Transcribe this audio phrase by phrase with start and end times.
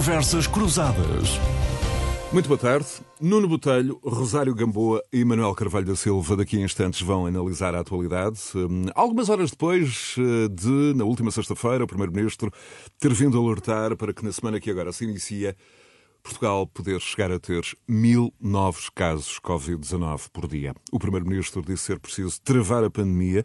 [0.00, 1.38] Conversas Cruzadas.
[2.32, 2.86] Muito boa tarde.
[3.20, 7.80] Nuno Botelho, Rosário Gamboa e Manuel Carvalho da Silva daqui a instantes vão analisar a
[7.80, 8.40] atualidade.
[8.54, 12.50] Hum, algumas horas depois eh, de, na última sexta-feira, o Primeiro-Ministro
[12.98, 15.54] ter vindo alertar para que na semana que agora se inicia
[16.22, 20.74] Portugal poder chegar a ter mil novos casos Covid-19 por dia.
[20.92, 23.44] O Primeiro-Ministro disse ser preciso travar a pandemia,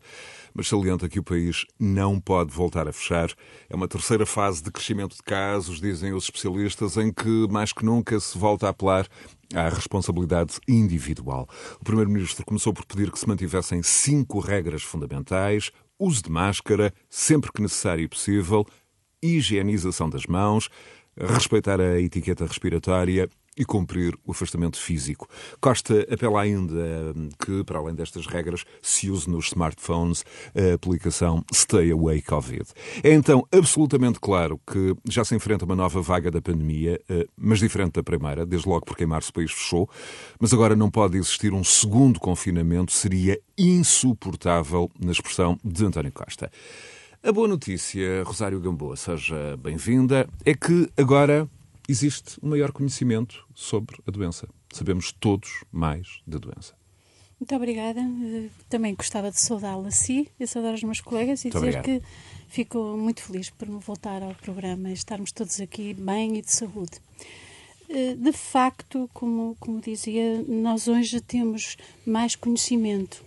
[0.54, 3.30] mas salienta que o país não pode voltar a fechar.
[3.70, 7.86] É uma terceira fase de crescimento de casos, dizem os especialistas, em que mais que
[7.86, 9.08] nunca se volta a apelar
[9.54, 11.48] à responsabilidade individual.
[11.80, 17.52] O Primeiro-Ministro começou por pedir que se mantivessem cinco regras fundamentais: uso de máscara, sempre
[17.52, 18.66] que necessário e possível,
[19.22, 20.70] higienização das mãos,
[21.18, 25.28] respeitar a etiqueta respiratória e cumprir o afastamento físico.
[25.62, 31.92] Costa apela ainda que, para além destas regras, se use nos smartphones a aplicação Stay
[31.92, 32.66] Away Covid.
[33.04, 37.60] É então absolutamente claro que já se enfrenta uma nova vaga da pandemia, eh, mas
[37.60, 39.90] diferente da primeira, desde logo porque em março o país fechou,
[40.40, 46.52] mas agora não pode existir um segundo confinamento, seria insuportável, na expressão de António Costa.
[47.28, 51.50] A boa notícia, Rosário Gamboa, seja bem-vinda, é que agora
[51.90, 54.48] existe um maior conhecimento sobre a doença.
[54.72, 56.76] Sabemos todos mais da doença.
[57.40, 58.00] Muito obrigada.
[58.70, 62.02] Também gostava de saudá-la a si e saudar os meus colegas e muito dizer obrigado.
[62.02, 62.08] que
[62.48, 66.52] fico muito feliz por me voltar ao programa e estarmos todos aqui bem e de
[66.52, 67.02] saúde.
[67.90, 73.25] Eh, De facto, como, como dizia, nós hoje temos mais conhecimento.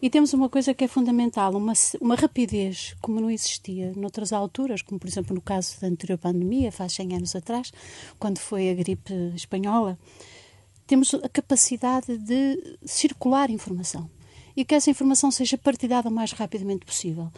[0.00, 4.82] E temos uma coisa que é fundamental, uma, uma rapidez, como não existia noutras alturas,
[4.82, 7.72] como por exemplo no caso da anterior pandemia, faz 100 anos atrás,
[8.18, 9.98] quando foi a gripe espanhola.
[10.86, 14.08] Temos a capacidade de circular informação
[14.56, 17.30] e que essa informação seja partilhada o mais rapidamente possível.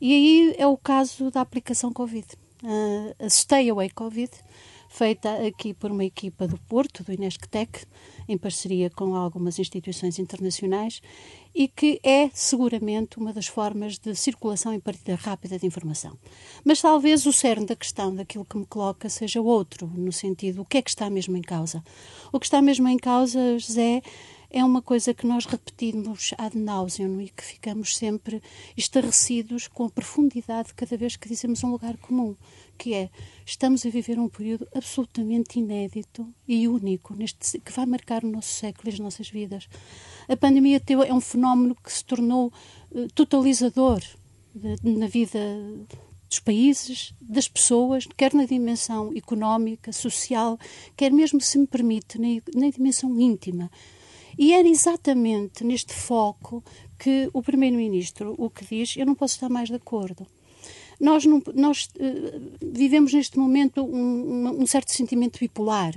[0.00, 2.26] E aí é o caso da aplicação Covid.
[2.62, 4.30] Uh, a Stay Away Covid,
[4.88, 7.86] feita aqui por uma equipa do Porto, do Inesctec,
[8.28, 11.00] em parceria com algumas instituições internacionais,
[11.54, 16.16] e que é seguramente uma das formas de circulação e partilha rápida de informação.
[16.64, 20.64] Mas talvez o cerne da questão, daquilo que me coloca, seja outro, no sentido, o
[20.64, 21.82] que é que está mesmo em causa?
[22.32, 24.02] O que está mesmo em causa, José,
[24.50, 28.42] é uma coisa que nós repetimos ad nauseam e que ficamos sempre
[28.76, 32.34] estarrecidos com a profundidade cada vez que dizemos um lugar comum,
[32.76, 33.10] que é
[33.46, 38.52] estamos a viver um período absolutamente inédito e único neste que vai marcar o nosso
[38.52, 39.68] século e as nossas vidas.
[40.28, 42.52] A pandemia é um fenómeno que se tornou
[42.90, 44.02] uh, totalizador
[44.82, 45.38] na vida
[46.28, 50.58] dos países, das pessoas, quer na dimensão económica, social,
[50.96, 53.70] quer mesmo, se me permite, na, na dimensão íntima.
[54.40, 56.64] E era exatamente neste foco
[56.98, 60.26] que o Primeiro-Ministro o que diz, eu não posso estar mais de acordo.
[60.98, 65.94] Nós, não, nós uh, vivemos neste momento um, um, certo sentimento bipolar.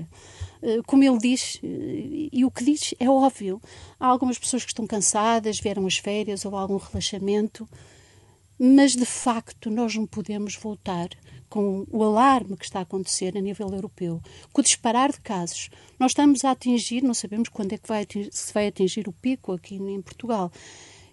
[0.62, 1.60] Uh, como ele diz, uh,
[2.34, 3.62] e o que diz é óbvio.
[3.98, 7.66] Há algumas pessoas que estão cansadas, vieram as férias ou algum relaxamento,
[8.60, 11.10] mas de facto nós não podemos voltar
[11.50, 14.20] com o alarme que está a acontecer a nível europeu,
[14.52, 15.70] com o disparar de casos.
[16.00, 19.14] Nós estamos a atingir, não sabemos quando é que vai atingir, se vai atingir o
[19.14, 20.52] pico aqui em Portugal.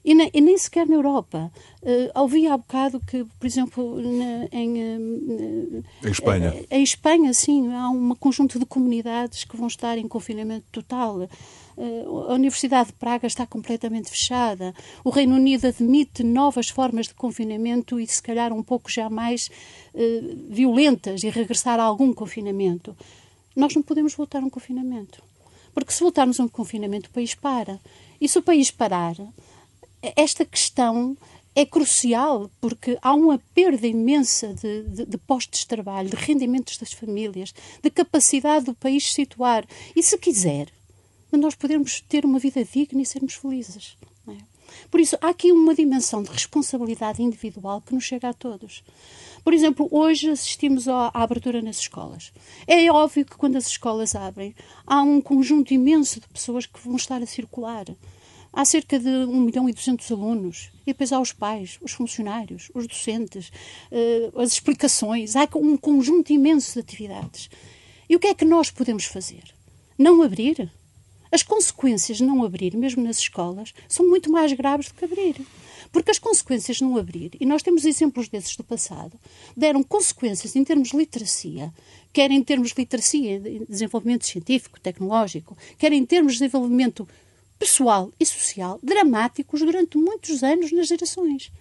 [0.02, 1.52] E, na, e nem sequer na Europa.
[1.82, 6.54] Uh, ouvi há bocado que, por exemplo, na, em, uh, em Espanha.
[6.54, 11.28] Uh, em Espanha, sim, há um conjunto de comunidades que vão estar em confinamento total.
[12.28, 14.74] A Universidade de Praga está completamente fechada.
[15.02, 19.50] O Reino Unido admite novas formas de confinamento e, se calhar, um pouco já mais
[20.48, 22.96] violentas e regressar a algum confinamento.
[23.56, 25.22] Nós não podemos voltar a um confinamento.
[25.72, 27.80] Porque se voltarmos a um confinamento, o país para.
[28.20, 29.16] E se o país parar,
[30.16, 31.16] esta questão
[31.54, 36.78] é crucial porque há uma perda imensa de, de, de, postos de trabalho, de rendimentos
[36.78, 37.52] das famílias,
[37.82, 39.64] de capacidade do país se situar.
[39.94, 40.69] E se quiser,
[41.38, 43.97] nós podemos ter uma vida digna e sermos felizes.
[44.29, 44.37] É?
[44.91, 48.82] Por isso, há aqui uma dimensão de responsabilidade individual que nos chega a todos.
[49.43, 52.32] Por exemplo, hoje assistimos à, abertura nas escolas.
[52.67, 54.55] É óbvio que quando as escolas abrem,
[54.87, 57.87] há um conjunto imenso de pessoas que vão estar a circular
[58.53, 60.71] há cerca de 1 milhão e 200 alunos.
[60.82, 63.50] E depois há os pais, os funcionários, os docentes,
[63.91, 65.37] uh, as explicações.
[65.37, 67.50] Há um conjunto imenso de atividades.
[68.09, 69.44] E o que é que nós podemos fazer?
[69.97, 70.71] Não abrir?
[71.32, 75.37] As consequências de não abrir, mesmo nas escolas, são muito mais graves do que abrir.
[75.93, 79.19] Porque as consequências de não abrir, e nós temos exemplos desses do passado,
[79.56, 81.73] deram consequências em termos de literacia,
[82.12, 87.09] quer em termos de literacia, de desenvolvimento científico, tecnológico, quer em termos de desenvolvimento
[87.59, 91.53] pessoal e social dramáticos durante muitos anos nas gerações.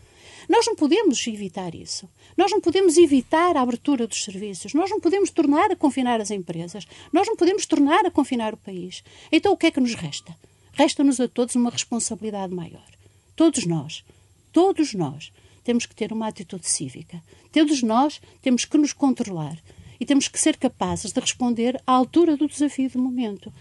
[0.49, 2.09] Nós não podemos evitar isso.
[2.35, 4.73] Nós não podemos evitar a abertura dos serviços.
[4.73, 6.87] Nós não podemos tornar a confinar as empresas.
[7.13, 9.03] Nós não podemos tornar a confinar o país.
[9.31, 10.35] Então o que é que nos resta?
[10.73, 12.89] Resta-nos a todos uma responsabilidade maior.
[13.35, 14.03] Todos nós.
[14.51, 15.31] Todos nós
[15.63, 17.23] temos que ter uma atitude cívica.
[17.51, 19.55] Todos nós temos que nos controlar
[19.99, 23.53] e temos que ser capazes de responder à altura do desafio do momento.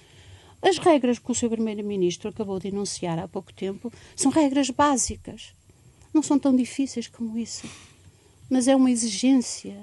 [0.63, 1.51] As regras que o Sr.
[1.51, 5.58] Primeiro-Ministro acabou de enunciar há pouco tempo são regras básicas.
[6.19, 7.65] Não são tão difíceis como isso.
[8.51, 9.77] Mas é uma exigência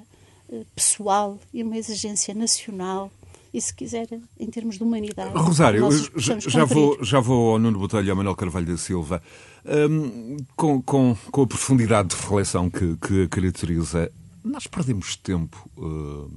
[0.51, 3.09] eh, pessoal e uma exigência nacional
[3.53, 4.05] e, se quiser,
[4.37, 5.31] em termos de humanidade.
[5.33, 9.23] Rosário, já, já vou, já vou ao Nuno Botelho e ao Manuel Carvalho da Silva.
[9.63, 14.11] Um, com, com, com a profundidade de reflexão que, que caracteriza
[14.43, 16.29] nós perdemos tempo uh,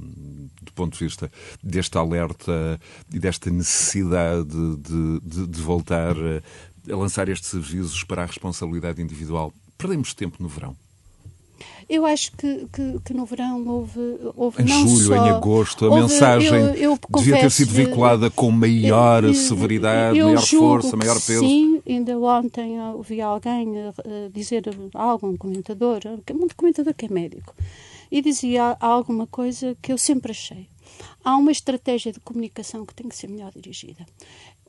[0.62, 1.30] do ponto de vista
[1.60, 2.80] deste alerta
[3.12, 6.14] e desta necessidade de, de, de voltar
[6.88, 9.52] a lançar estes avisos para a responsabilidade individual.
[9.78, 10.76] Perdemos tempo no verão.
[11.88, 15.86] Eu acho que, que, que, no verão houve, houve em não julho, só, em agosto,
[15.86, 20.96] a houve, mensagem eu, eu devia ter sido veiculada com maior eu, severidade, maior força,
[20.96, 21.40] maior peso.
[21.40, 23.72] Sim, ainda ontem ouvi alguém
[24.34, 27.54] dizer algo, um comentador, um comentador que é médico,
[28.10, 30.68] e dizia alguma coisa que eu sempre achei.
[31.24, 34.04] Há uma estratégia de comunicação que tem que ser melhor dirigida.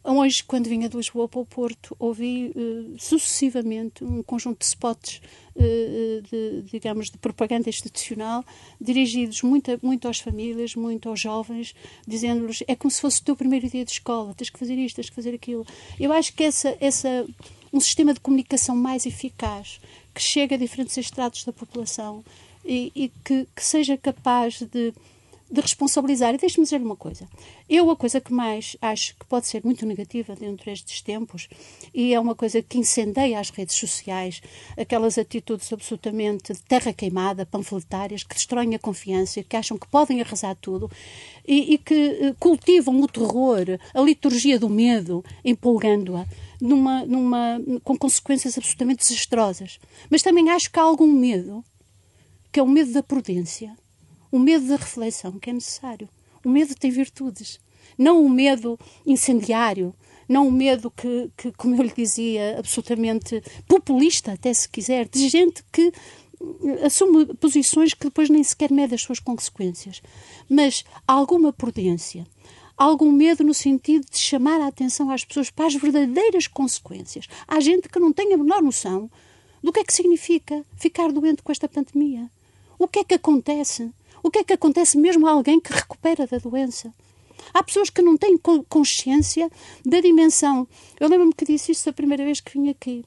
[0.04, 5.22] Hoje, quando vinha de Lisboa para o Porto, ouvi uh, sucessivamente um conjunto de spots,
[5.56, 8.44] uh, de, digamos, de propaganda institucional,
[8.80, 11.76] dirigidos muito, muito às famílias, muito aos jovens,
[12.08, 14.96] dizendo-lhes é como se fosse o teu primeiro dia de escola, tens que fazer isto,
[14.96, 15.66] tens que fazer aquilo.
[16.00, 17.26] Eu acho que essa, essa,
[17.74, 19.82] um sistema de comunicação mais eficaz,
[20.14, 22.24] que chega a diferentes estratos da população
[22.64, 24.94] e, e que, que seja capaz de
[25.52, 26.34] de responsabilizar.
[26.34, 27.28] E deixe-me dizer uma coisa.
[27.68, 31.48] Eu, a coisa que mais acho que pode ser muito negativa dentro destes tempos,
[31.94, 34.42] e é uma coisa que incendeia as redes sociais,
[34.78, 40.22] aquelas atitudes absolutamente de terra queimada, panfletárias, que destroem a confiança, que acham que podem
[40.22, 40.90] arrasar tudo
[41.48, 46.26] e, e que eh, cultivam o terror, a liturgia do medo, empolgando-a.
[46.62, 49.80] Numa, numa, com consequências absolutamente desastrosas.
[50.10, 51.64] Mas também acho que há algum medo,
[52.52, 53.78] que é o medo da prudência,
[54.32, 56.10] o medo da reflexão que é necessário.
[56.44, 57.60] O medo tem virtudes.
[57.98, 59.94] Não o medo incendiário,
[60.28, 65.28] não o medo que, que, como eu lhe dizia, absolutamente populista, até se quiser, de
[65.28, 65.92] gente que
[66.86, 70.02] assume posições que depois nem sequer mede as suas consequências.
[70.50, 72.26] Mas alguma prudência,
[72.78, 77.28] algum medo no sentido de chamar a atenção às pessoas para as verdadeiras consequências.
[77.48, 79.10] Há gente que não tem a menor noção
[79.62, 82.32] do que é que significa ficar doente com esta pandemia.
[82.78, 83.92] O que é que acontece?
[84.22, 86.94] O que é que acontece mesmo a alguém que recupera da doença?
[87.54, 88.38] Há pessoas que não têm
[88.68, 89.50] consciência
[89.86, 90.68] da dimensão.
[91.00, 93.06] Eu lembro-me que disse isto a primeira vez que vim aqui,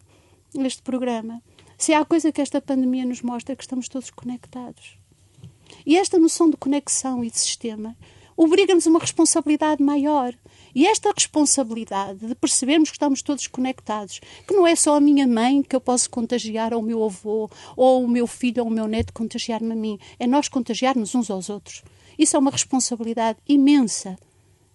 [0.54, 1.42] neste programa.
[1.76, 4.98] Se há coisa que esta pandemia nos mostra é que estamos todos conectados.
[5.84, 7.96] E esta noção de conexão e de sistema
[8.36, 10.34] obriga-nos a uma responsabilidade maior.
[10.74, 15.26] E esta responsabilidade de percebermos que estamos todos conectados, que não é só a minha
[15.26, 18.72] mãe que eu posso contagiar, ou o meu avô, ou o meu filho, ou o
[18.72, 21.82] meu neto contagiar-me a mim, é nós contagiarmos uns aos outros.
[22.18, 24.18] Isso é uma responsabilidade imensa,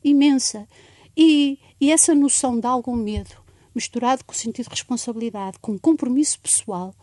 [0.04, 0.68] imensa.
[1.16, 3.36] E, e essa noção de algum medo,
[3.74, 6.94] misturado com o sentido de responsabilidade, com compromisso pessoal,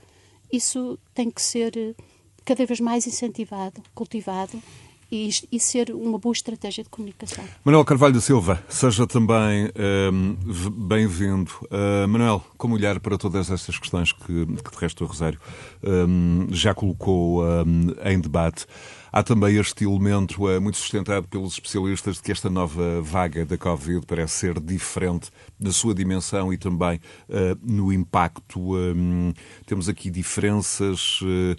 [0.52, 1.94] isso tem que ser eh,
[2.44, 4.62] cada vez mais incentivado, cultivado
[5.14, 7.44] e, e, ser uma boa estratégia de comunicação.
[7.64, 9.70] Manuel Carvalho da Silva, seja também
[10.12, 10.34] um,
[10.88, 11.52] bem-vindo.
[11.64, 15.38] Uh, Manuel, como olhar para todas estas questões que, que de resto o Rosário
[15.84, 18.66] um, já colocou um, em debate?
[19.16, 23.56] Há também este elemento uh, muito sustentado pelos especialistas de que esta nova vaga da
[23.56, 28.74] Covid parece ser diferente na sua dimensão e também uh, no impacto.
[28.74, 29.32] Um,
[29.66, 31.56] temos aqui diferenças uh,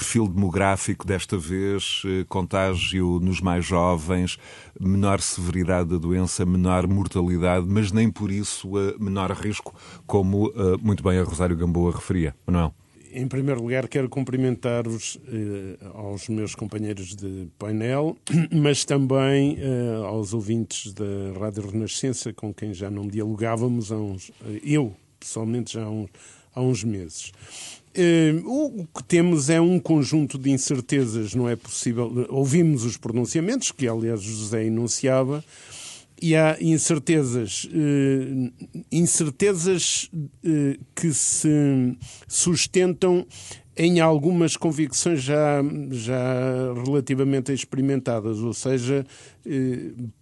[0.00, 4.38] perfil demográfico desta vez, eh, contágio nos mais jovens,
[4.80, 9.74] menor severidade da doença, menor mortalidade, mas nem por isso eh, menor risco,
[10.06, 12.34] como eh, muito bem a Rosário Gamboa referia.
[12.46, 12.74] Manuel.
[13.12, 18.16] Em primeiro lugar, quero cumprimentar-os eh, aos meus companheiros de painel,
[18.50, 24.32] mas também eh, aos ouvintes da Rádio Renascença, com quem já não dialogávamos há uns.
[24.64, 26.08] eu, pessoalmente, já há uns,
[26.54, 27.32] há uns meses.
[27.96, 32.26] Uh, o que temos é um conjunto de incertezas, não é possível.
[32.28, 35.44] Ouvimos os pronunciamentos, que aliás José enunciava,
[36.22, 38.52] e há incertezas, uh,
[38.92, 41.48] incertezas uh, que se
[42.28, 43.26] sustentam
[43.76, 49.06] em algumas convicções já, já relativamente experimentadas, ou seja,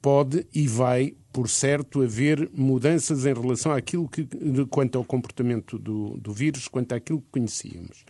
[0.01, 4.27] pode e vai por certo, haver mudanças em relação àquilo que,
[4.69, 8.05] quanto ao comportamento do, do vírus, quanto àquilo que conhecíamos.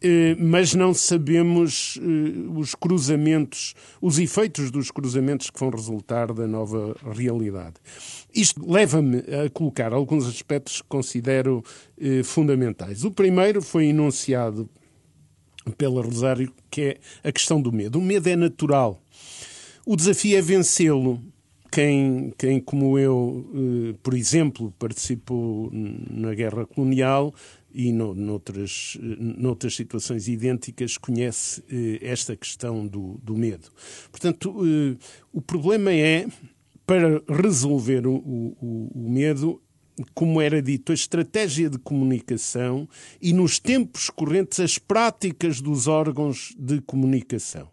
[0.00, 6.46] Eh, mas não sabemos eh, os cruzamentos, os efeitos dos cruzamentos que vão resultar da
[6.46, 7.74] nova realidade.
[8.32, 11.64] Isto leva-me a colocar alguns aspectos que considero
[12.00, 13.02] eh, fundamentais.
[13.02, 14.70] O primeiro foi enunciado
[15.76, 17.98] pela Rosário, que é a questão do medo.
[17.98, 19.02] O medo é natural.
[19.84, 21.20] O desafio é vencê-lo.
[21.70, 27.34] Quem, quem, como eu, por exemplo, participou na guerra colonial,
[27.72, 33.68] e no, noutras, noutras situações idênticas conhece eh, esta questão do, do medo.
[34.10, 34.96] Portanto, eh,
[35.32, 36.26] o problema é,
[36.86, 39.60] para resolver o, o, o medo,
[40.14, 42.88] como era dito, a estratégia de comunicação
[43.20, 47.68] e, nos tempos correntes, as práticas dos órgãos de comunicação.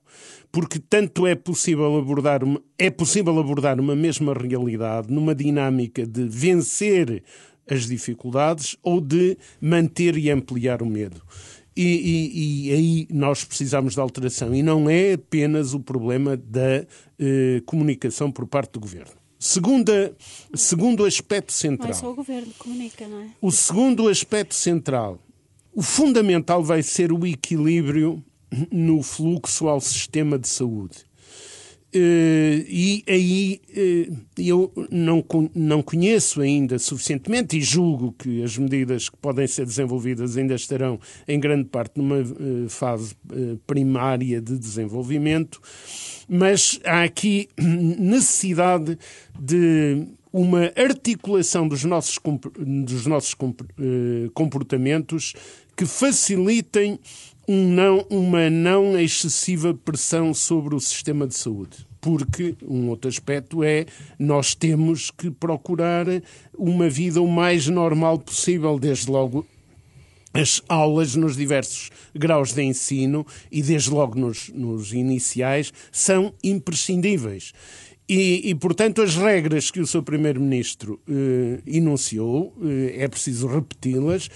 [0.51, 6.24] Porque tanto é possível abordar uma, é possível abordar uma mesma realidade numa dinâmica de
[6.27, 7.24] vencer
[7.70, 11.22] as dificuldades ou de manter e ampliar o medo.
[11.75, 14.55] E, e, e, aí nós precisamos de alteração.
[14.55, 16.86] E não é apenas o problema da
[17.20, 19.25] eh, comunicação por parte do governo.
[19.45, 20.11] Segunda,
[20.55, 21.89] segundo aspecto central.
[21.89, 23.29] Não é só o governo que comunica, não é?
[23.39, 25.19] O segundo aspecto central.
[25.71, 28.23] O fundamental vai ser o equilíbrio
[28.71, 31.05] no fluxo ao sistema de saúde.
[31.95, 35.23] Uh, e aí uh, eu não,
[35.55, 40.99] não conheço ainda suficientemente e julgo que as medidas que podem ser desenvolvidas ainda estarão
[41.25, 43.15] em grande parte numa uh, fase
[43.65, 45.61] primária de desenvolvimento,
[46.27, 48.97] mas há aqui necessidade
[49.39, 52.19] de uma articulação dos nossos,
[52.59, 53.33] dos nossos
[54.33, 55.33] comportamentos
[55.77, 56.99] que facilitem
[57.47, 61.85] um não, uma não excessiva pressão sobre o sistema de saúde.
[62.01, 63.85] Porque um outro aspecto é
[64.19, 66.05] nós temos que procurar
[66.57, 69.45] uma vida o mais normal possível, desde logo
[70.33, 77.53] as aulas nos diversos graus de ensino e desde logo nos, nos iniciais são imprescindíveis.
[78.07, 84.29] E, e, portanto, as regras que o seu Primeiro-Ministro eh, enunciou, eh, é preciso repeti-las,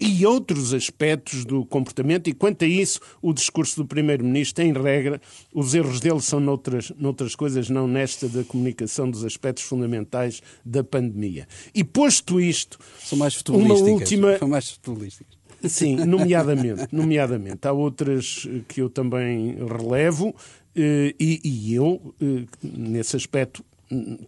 [0.00, 5.20] e outros aspectos do comportamento, e quanto a isso, o discurso do Primeiro-Ministro, em regra,
[5.52, 10.84] os erros dele são noutras, noutras coisas, não nesta da comunicação dos aspectos fundamentais da
[10.84, 11.46] pandemia.
[11.74, 12.78] E posto isto.
[13.02, 13.80] São mais futebolísticas.
[13.80, 14.38] Uma última...
[14.38, 15.44] São mais futebolísticas.
[15.64, 17.66] Sim, nomeadamente, nomeadamente.
[17.66, 20.34] Há outras que eu também relevo,
[20.76, 23.64] e, e eu, eh, nesse aspecto,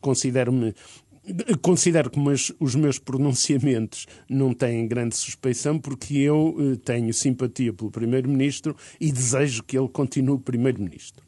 [0.01, 0.75] considero-me
[1.61, 2.21] Considero que
[2.61, 9.11] os meus pronunciamentos não têm grande suspeição, porque eu eh, tenho simpatia pelo Primeiro-Ministro e
[9.11, 11.25] desejo que ele continue Primeiro-Ministro.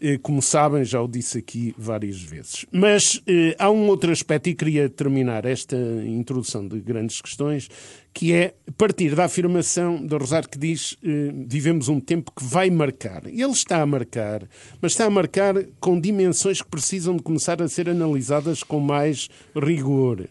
[0.00, 2.64] Eh, como sabem, já o disse aqui várias vezes.
[2.70, 7.68] Mas eh, há um outro aspecto, e queria terminar esta introdução de grandes questões,
[8.14, 12.70] que é partir da afirmação da Rosário que diz eh, vivemos um tempo que vai
[12.70, 13.26] marcar.
[13.26, 14.48] Ele está a marcar,
[14.80, 19.28] mas está a marcar com dimensões que precisam de começar a ser analisadas com mais
[19.54, 20.28] rigor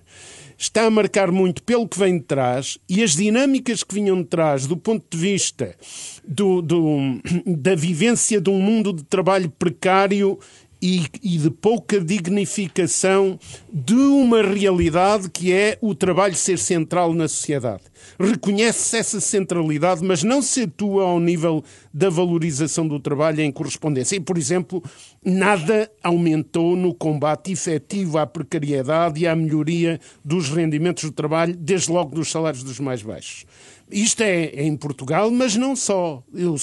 [0.57, 4.27] está a marcar muito pelo que vem de trás e as dinâmicas que vinham de
[4.27, 5.75] trás do ponto de vista
[6.27, 10.39] do, do, da vivência de um mundo de trabalho precário
[10.81, 13.39] e, e, de pouca dignificação
[13.71, 17.83] de uma realidade que é o trabalho ser central na sociedade.
[18.19, 24.15] Reconhece-se essa centralidade, mas não se atua ao nível da valorização do trabalho em correspondência.
[24.15, 24.83] E, por exemplo,
[25.25, 31.91] nada aumentou no combate efetivo à precariedade e à melhoria dos rendimentos do trabalho, desde
[31.91, 33.45] logo dos salários dos mais baixos.
[33.89, 36.21] Isto é, é, em Portugal, mas não só.
[36.33, 36.55] Eu,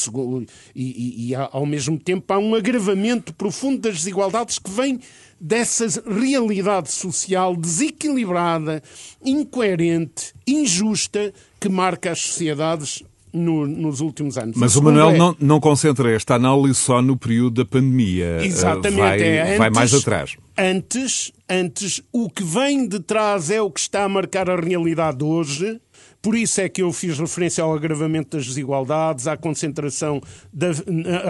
[0.75, 0.83] e,
[1.26, 5.00] e, e, ao mesmo tempo há um agravamento profundo das desigualdades que vem
[5.40, 8.83] dessa realidade social desequilibrada,
[9.25, 13.02] incoerente, injusta que marca as sociedades
[13.35, 14.57] no, nos últimos anos.
[14.57, 15.19] Mas o, Manuel é...
[15.19, 18.38] não, não, concentra esta análise só no período da pandemia.
[18.45, 19.00] Exatamente.
[19.00, 19.43] Vai, é.
[19.43, 20.37] antes, vai mais atrás.
[20.57, 25.25] Antes, antes, o que vem de trás é o que está a marcar a realidade
[25.25, 25.81] hoje
[26.25, 30.69] por isso é que eu fiz referência ao agravamento das desigualdades, à concentração, da,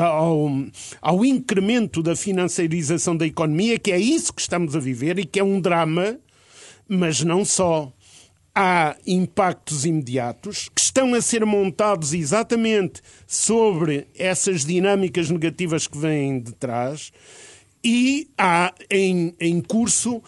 [0.01, 0.49] ao,
[1.03, 5.41] ao incremento da financiarização da economia, que é isso que estamos a viver e que
[5.41, 6.17] é um drama,
[6.89, 7.93] mas não só.
[8.57, 16.39] Há impactos imediatos que estão a ser montados exatamente sobre essas dinâmicas negativas que vêm
[16.39, 17.11] de trás
[17.83, 20.23] e há em, em curso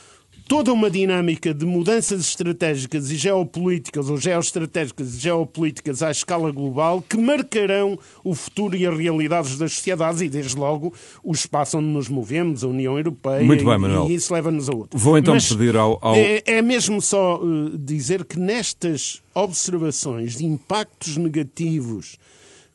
[0.48, 7.02] toda uma dinâmica de mudanças estratégicas e geopolíticas, ou geoestratégicas e geopolíticas à escala global,
[7.02, 11.88] que marcarão o futuro e as realidades das sociedades e, desde logo, o espaço onde
[11.88, 13.44] nos movemos, a União Europeia.
[13.44, 14.08] Muito bem, Manuel.
[14.08, 14.98] E isso leva-nos a outro.
[14.98, 15.98] Vou então Mas pedir ao.
[16.00, 16.14] ao...
[16.14, 22.18] É, é, mesmo só uh, dizer que nestas observações de impactos negativos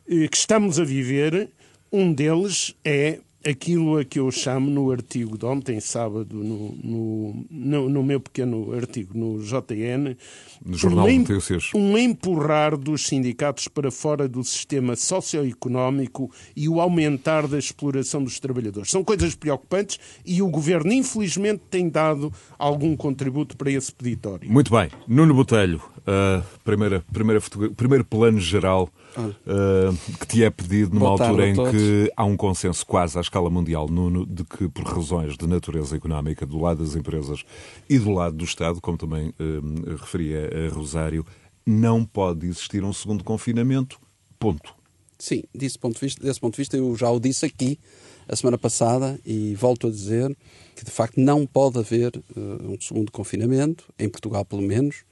[0.07, 1.49] uh, que estamos a viver,
[1.91, 7.45] um deles é aquilo a que eu chamo no artigo de ontem, sábado, no, no,
[7.49, 10.15] no, no meu pequeno artigo no JN,
[10.63, 17.47] no Jornal um, um empurrar dos sindicatos para fora do sistema socioeconómico e o aumentar
[17.47, 18.91] da exploração dos trabalhadores.
[18.91, 24.49] São coisas preocupantes e o Governo, infelizmente, tem dado algum contributo para esse peditório.
[24.51, 24.89] Muito bem.
[25.07, 27.41] Nuno Botelho, uh, primeira, primeira,
[27.75, 32.37] primeiro plano geral uh, que te é pedido numa Boa altura em que há um
[32.37, 36.83] consenso quase à escala mundial, Nuno, de que por razões de natureza económica do lado
[36.83, 37.45] das empresas
[37.89, 41.25] e do lado do Estado, como também uh, referia a Rosário,
[41.65, 43.97] não pode existir um segundo confinamento.
[44.37, 44.75] Ponto.
[45.17, 47.79] Sim, desse ponto de vista, desse ponto de vista eu já o disse aqui
[48.27, 50.35] a semana passada e volto a dizer
[50.75, 55.05] que de facto não pode haver uh, um segundo confinamento, em Portugal pelo menos.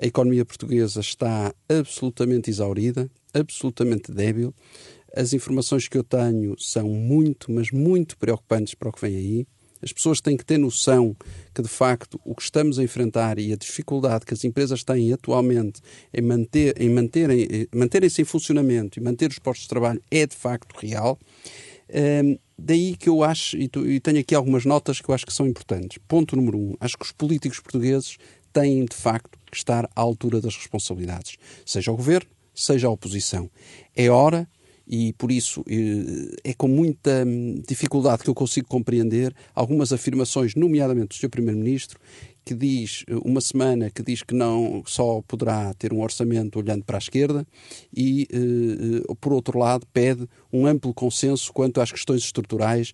[0.00, 4.54] A economia portuguesa está absolutamente exaurida, absolutamente débil.
[5.16, 9.46] As informações que eu tenho são muito, mas muito preocupantes para o que vem aí.
[9.82, 11.16] As pessoas têm que ter noção
[11.54, 15.12] que, de facto, o que estamos a enfrentar e a dificuldade que as empresas têm
[15.12, 15.80] atualmente
[16.12, 20.36] em, manter, em manterem, manterem-se em funcionamento e manter os postos de trabalho é, de
[20.36, 21.18] facto, real.
[21.88, 23.68] Um, daí que eu acho, e
[24.00, 25.98] tenho aqui algumas notas que eu acho que são importantes.
[26.08, 28.18] Ponto número um: acho que os políticos portugueses
[28.52, 33.50] têm, de facto, que estar à altura das responsabilidades, seja o governo, seja a oposição.
[33.94, 34.48] É hora
[34.86, 40.54] e por isso eh, é com muita hum, dificuldade que eu consigo compreender algumas afirmações,
[40.54, 41.28] nomeadamente do Sr.
[41.28, 41.98] Primeiro-Ministro,
[42.46, 46.84] que diz eh, uma semana que diz que não só poderá ter um orçamento olhando
[46.84, 47.44] para a esquerda
[47.94, 52.92] e eh, por outro lado pede um amplo consenso quanto às questões estruturais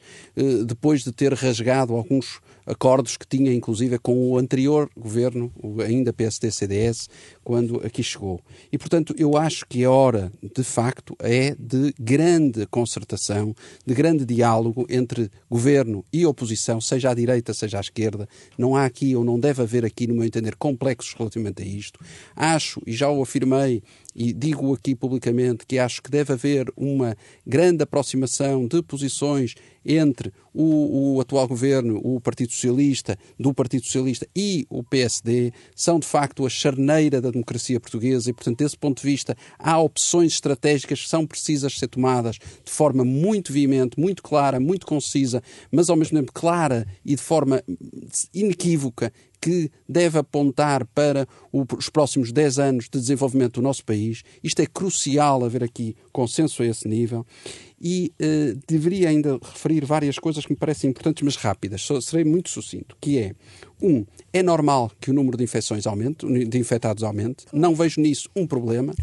[0.67, 5.53] depois de ter rasgado alguns acordos que tinha, inclusive, com o anterior governo,
[5.85, 7.09] ainda PSD-CDS,
[7.43, 8.41] quando aqui chegou.
[8.71, 14.25] E, portanto, eu acho que a hora, de facto, é de grande concertação, de grande
[14.25, 18.29] diálogo entre governo e oposição, seja à direita, seja à esquerda.
[18.57, 22.01] Não há aqui, ou não deve haver aqui, no meu entender, complexos relativamente a isto.
[22.35, 23.83] Acho, e já o afirmei
[24.15, 30.33] e digo aqui publicamente que acho que deve haver uma grande aproximação de posições entre
[30.55, 36.07] o, o, atual governo, o Partido Socialista, do Partido Socialista e o PSD, são de
[36.07, 41.03] facto a charneira da democracia portuguesa e, portanto, desse ponto de vista, há opções estratégicas
[41.03, 45.97] que são precisas ser tomadas de forma muito veemente, muito clara, muito concisa, mas ao
[45.97, 47.63] mesmo tempo clara e de forma
[48.33, 54.23] inequívoca que deve apontar para os próximos 10 anos de desenvolvimento do nosso país.
[54.43, 57.27] Isto é crucial haver aqui consenso a esse nível.
[57.85, 61.85] E uh, deveria ainda referir várias coisas que me parecem importantes, mas rápidas.
[62.01, 63.35] serei muito sucinto, que é
[63.83, 67.45] um, é normal que o número de infecções aumente, de infectados aumente.
[67.53, 68.95] Não vejo nisso um problema.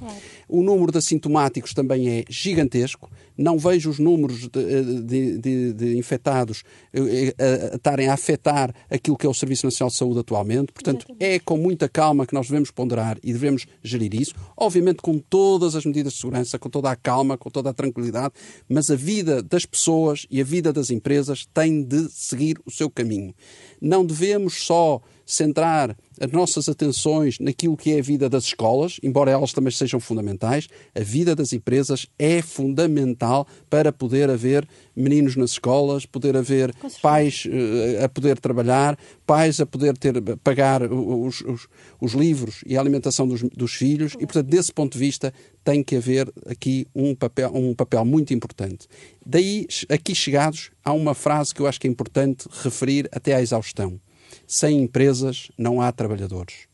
[0.48, 3.12] O número de assintomáticos também é gigantesco.
[3.40, 8.76] Não vejo os números de, eh, de, de, de infectados eh, eh, estarem a afetar
[8.90, 10.74] aquilo que é o Serviço Nacional de Saúde atualmente.
[10.74, 11.36] Portanto, Exatamente.
[11.36, 14.34] é com muita calma que nós devemos ponderar e devemos gerir isso.
[14.58, 18.34] Obviamente, com todas as medidas de segurança, com toda a calma, com toda a tranquilidade,
[18.68, 22.90] mas a vida das pessoas e a vida das empresas tem de seguir o seu
[22.90, 23.34] caminho.
[23.82, 29.32] Não devemos só centrar as nossas atenções naquilo que é a vida das escolas, embora
[29.32, 35.52] elas também sejam fundamentais, a vida das empresas é fundamental para poder haver meninos nas
[35.52, 41.68] escolas, poder haver pais uh, a poder trabalhar, pais a poder ter, pagar os, os,
[42.02, 45.84] os livros e a alimentação dos, dos, filhos, e portanto, desse ponto de vista, tem
[45.84, 48.88] que haver aqui um papel, um papel muito importante.
[49.26, 53.42] Daí, aqui chegados, há uma frase que eu acho que é importante referir até à
[53.42, 54.00] exaustão
[54.48, 56.68] sem empresas não há trabalhadores.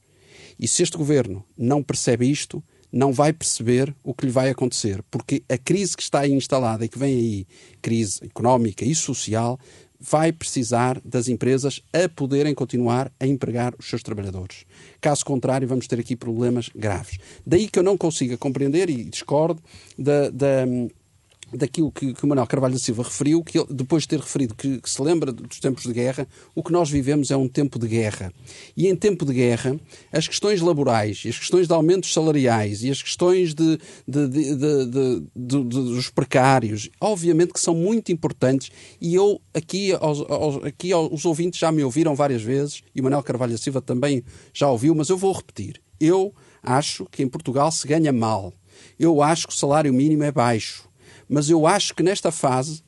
[0.59, 5.03] E se este governo não percebe isto, não vai perceber o que lhe vai acontecer,
[5.11, 7.47] porque a crise que está aí instalada e que vem aí,
[7.81, 9.59] crise económica e social,
[9.99, 14.65] vai precisar das empresas a poderem continuar a empregar os seus trabalhadores.
[15.01, 17.17] Caso contrário, vamos ter aqui problemas graves.
[17.45, 19.61] Daí que eu não consiga compreender e discordo
[19.97, 20.65] da, da
[21.55, 24.55] daquilo que, que o Manuel Carvalho da Silva referiu, que ele, depois de ter referido
[24.55, 27.79] que, que, se lembra dos tempos de guerra, o que nós vivemos é um tempo
[27.79, 28.33] de guerra.
[28.75, 29.79] E em tempo de guerra,
[30.11, 36.09] as questões laborais, as questões de aumentos salariais e as questões de, de, de, dos
[36.09, 38.69] precários, obviamente que são muito importantes
[39.01, 43.03] e eu aqui, aos, aos, aqui os ouvintes já me ouviram várias vezes e o
[43.03, 45.81] Manuel Carvalho da Silva também já ouviu, mas eu vou repetir.
[45.99, 48.53] Eu acho que em Portugal se ganha mal.
[48.99, 50.87] Eu acho que o salário mínimo é baixo.
[51.27, 52.83] Mas eu acho que nesta fase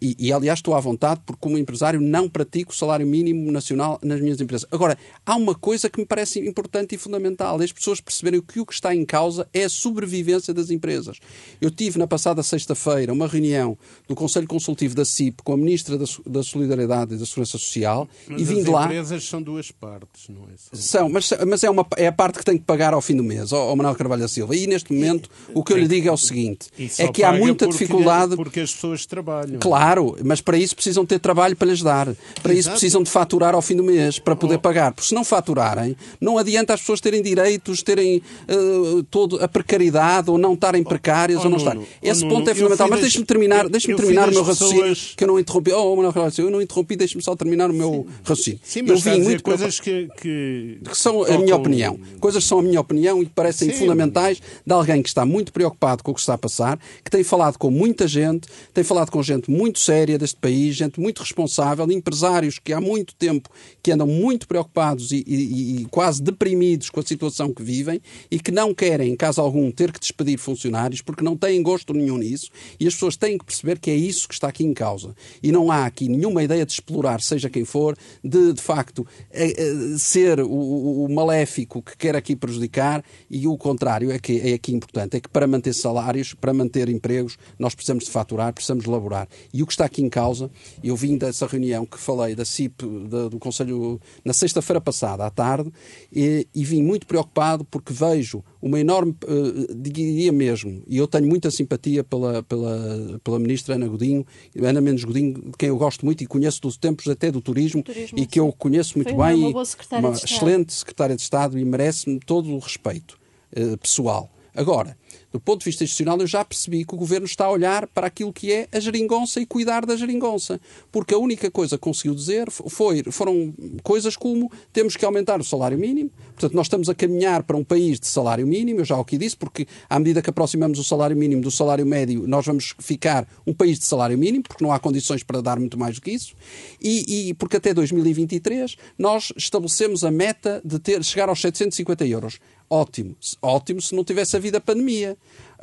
[0.00, 3.98] e, e, aliás, estou à vontade, porque, como empresário, não pratico o salário mínimo nacional
[4.02, 4.66] nas minhas empresas.
[4.70, 8.60] Agora, há uma coisa que me parece importante e fundamental: é as pessoas perceberem que
[8.60, 11.18] o que está em causa é a sobrevivência das empresas.
[11.60, 13.76] Eu tive, na passada sexta-feira, uma reunião
[14.08, 18.08] do Conselho Consultivo da CIP com a Ministra da, da Solidariedade e da Segurança Social
[18.26, 18.80] mas e vim de lá.
[18.80, 20.56] As empresas são duas partes, não é?
[20.56, 23.16] São, são mas, mas é, uma, é a parte que tem que pagar ao fim
[23.16, 24.56] do mês, ao, ao Manuel Carvalho da Silva.
[24.56, 27.66] E neste momento, o que eu lhe digo é o seguinte: é que há muita
[27.66, 28.36] porque, dificuldade.
[28.36, 29.60] Porque as pessoas trabalham.
[29.60, 32.06] Claro Claro, mas para isso precisam ter trabalho para lhes dar.
[32.42, 32.58] Para Exato.
[32.58, 34.60] isso precisam de faturar ao fim do mês, para poder oh.
[34.60, 34.92] pagar.
[34.92, 40.30] Porque se não faturarem, não adianta as pessoas terem direitos, terem uh, todo a precariedade,
[40.30, 41.84] ou não estarem precárias, oh, ou não estarem.
[42.00, 42.88] Esse oh, ponto é fundamental.
[42.88, 45.14] Mas deixe-me terminar, deixe terminar o meu raciocínio, pessoas...
[45.16, 45.72] que eu não interrompi.
[45.72, 48.14] Oh, Manuel eu não interrompi, deixe-me só terminar o meu Sim.
[48.22, 48.60] raciocínio.
[48.62, 50.78] Sim, mas eu vi muito coisas que, que...
[50.88, 51.98] que são a minha opinião.
[52.20, 53.78] Coisas que são a minha opinião e que parecem Sim.
[53.80, 57.24] fundamentais de alguém que está muito preocupado com o que está a passar, que tem
[57.24, 61.90] falado com muita gente, tem falado com gente muito séria deste país, gente muito responsável,
[61.90, 63.48] empresários que há muito tempo
[63.82, 68.38] que andam muito preocupados e, e, e quase deprimidos com a situação que vivem e
[68.38, 72.18] que não querem, em caso algum, ter que despedir funcionários porque não têm gosto nenhum
[72.18, 75.14] nisso e as pessoas têm que perceber que é isso que está aqui em causa.
[75.42, 79.50] E não há aqui nenhuma ideia de explorar, seja quem for, de, de facto, é,
[79.50, 84.54] é, ser o, o, maléfico que quer aqui prejudicar e o contrário é que é
[84.54, 85.16] aqui importante.
[85.16, 89.28] É que para manter salários, para manter empregos, nós precisamos de faturar, precisamos de laborar.
[89.52, 90.50] E o está aqui em causa.
[90.82, 95.30] Eu vim dessa reunião que falei da CIP, da, do Conselho, na sexta-feira passada, à
[95.30, 95.72] tarde,
[96.12, 101.26] e, e, vim muito preocupado porque vejo uma enorme, uh, diria mesmo, e eu tenho
[101.26, 104.24] muita simpatia pela, pela, pela ministra Ana Godinho,
[104.62, 107.82] Ana Mendes Godinho, de quem eu gosto muito e conheço dos tempos até do turismo,
[107.82, 109.46] turismo e que eu conheço muito bem.
[109.46, 109.62] Uma,
[109.98, 113.18] uma excelente secretária de Estado e merece-me todo o respeito
[113.56, 114.30] uh, pessoal.
[114.54, 114.96] Agora,
[115.32, 118.06] do ponto de vista institucional, eu já percebi que o governo está a olhar para
[118.06, 120.60] aquilo que é a geringonça e cuidar da geringonça.
[120.90, 125.44] Porque a única coisa que conseguiu dizer foi, foram coisas como temos que aumentar o
[125.44, 126.10] salário mínimo.
[126.30, 129.18] Portanto, nós estamos a caminhar para um país de salário mínimo, eu já o que
[129.18, 133.28] disse, porque à medida que aproximamos o salário mínimo do salário médio, nós vamos ficar
[133.46, 136.10] um país de salário mínimo, porque não há condições para dar muito mais do que
[136.10, 136.34] isso.
[136.80, 142.40] E, e porque até 2023 nós estabelecemos a meta de ter, chegar aos 750 euros.
[142.72, 143.16] Ótimo.
[143.42, 145.18] Ótimo se não tivesse havido a pandemia.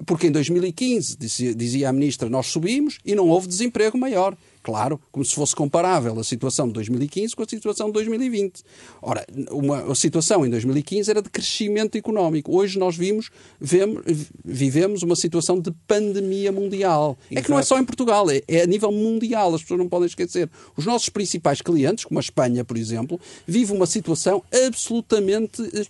[0.05, 1.17] Porque em 2015,
[1.55, 4.37] dizia, a ministra, nós subimos e não houve desemprego maior.
[4.67, 8.63] Claro, como se fosse comparável a situação de 2015 com a situação de 2020.
[9.01, 12.53] Ora, uma, a situação em 2015 era de crescimento económico.
[12.53, 13.29] Hoje nós vimos,
[13.61, 14.03] vemos,
[14.43, 17.17] vivemos uma situação de pandemia mundial.
[17.31, 17.39] Exato.
[17.39, 19.87] É que não é só em Portugal, é, é, a nível mundial, as pessoas não
[19.87, 20.49] podem esquecer.
[20.75, 25.85] Os nossos principais clientes, como a Espanha, por exemplo, vivem uma situação absolutamente eh,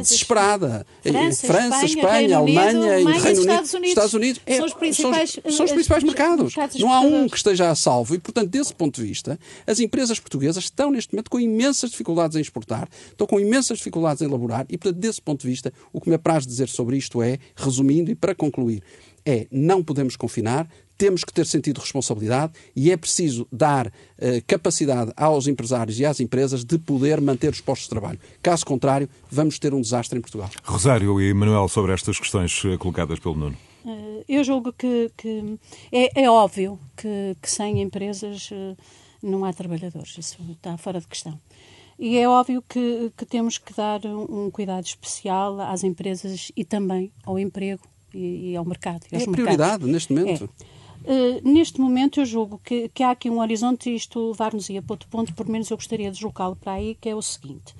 [0.00, 0.86] desesperada.
[1.02, 4.72] França, França Espanha, Espanha Alemanha e Reino Unido, Estados Unidos, Estados Unidos é, são os
[4.72, 6.56] principais, são, são os principais mercados.
[6.56, 10.18] mercados não há um que esteja a salvo portanto, desse ponto de vista, as empresas
[10.18, 14.66] portuguesas estão neste momento com imensas dificuldades em exportar, estão com imensas dificuldades em elaborar
[14.68, 18.10] e, portanto, desse ponto de vista, o que me apraz dizer sobre isto é, resumindo
[18.10, 18.82] e para concluir,
[19.24, 20.68] é não podemos confinar,
[21.02, 23.90] temos que ter sentido de responsabilidade e é preciso dar uh,
[24.46, 28.20] capacidade aos empresários e às empresas de poder manter os postos de trabalho.
[28.42, 30.50] Caso contrário, vamos ter um desastre em Portugal.
[30.62, 33.71] Rosário e Manuel, sobre estas questões eh, colocadas pelo Nuno.
[33.86, 35.58] Eh, eu julgo que, que
[35.90, 38.76] é, é, óbvio que, que sem empresas eh,
[39.22, 41.38] não há trabalhadores, isso está fora de questão.
[41.98, 46.64] E é óbvio que, que temos que dar um, um, cuidado especial às empresas e
[46.64, 49.06] também ao emprego e, e ao mercado.
[49.12, 50.50] é a prioridade neste momento.
[50.60, 50.82] É.
[51.04, 54.94] Uh, neste momento eu julgo que, que há aqui um horizonte e isto levar-nos-ia para
[54.94, 57.74] outro ponto, por menos eu gostaria de deslocá-lo para aí, que é o seguinte.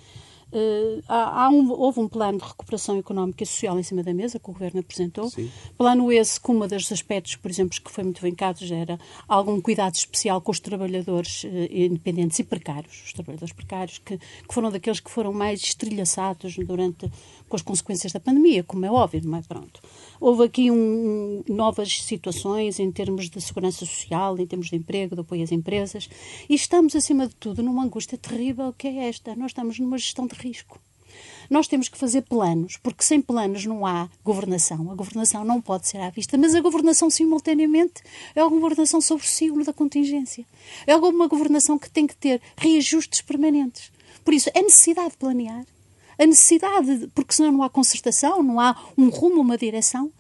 [0.53, 4.13] Uh, há, há um, houve um plano de recuperação económica e social em cima da
[4.13, 5.31] mesa que o Governo apresentou.
[5.31, 5.51] Sim.
[5.79, 9.95] Plano esse que um dos aspectos, por exemplo, que foi muito vincado era algum cuidado
[9.95, 15.01] especial com os trabalhadores uh, independentes e precários, os trabalhadores precários, que, que, foram daqueles
[15.01, 17.11] que foram mais estrilhaçados durante,
[17.49, 19.43] com as consequências da pandemia, como é óbvio, não é?
[19.43, 19.81] Pronto.
[20.23, 25.21] Houve aqui um, novas situações em termos de segurança social, em termos de emprego, de
[25.21, 26.09] apoio às empresas,
[26.49, 29.35] e estamos, acima de tudo, numa angústia terrível que é esta.
[29.35, 30.81] Nós estamos numa gestão de risco.
[31.51, 34.93] Nós temos que fazer planos, porque sem planos não há governação.
[34.93, 38.01] A governação não pode ser à vista, mas a governação, simultaneamente,
[38.33, 40.47] é uma governação sobre o signo da contingência.
[40.87, 43.91] É uma governação que tem que ter reajustes permanentes.
[44.25, 45.65] Por isso, é necessidade de planear.
[46.23, 50.13] A necessidade, porque senão não há concertação, não há um rumo, uma direção.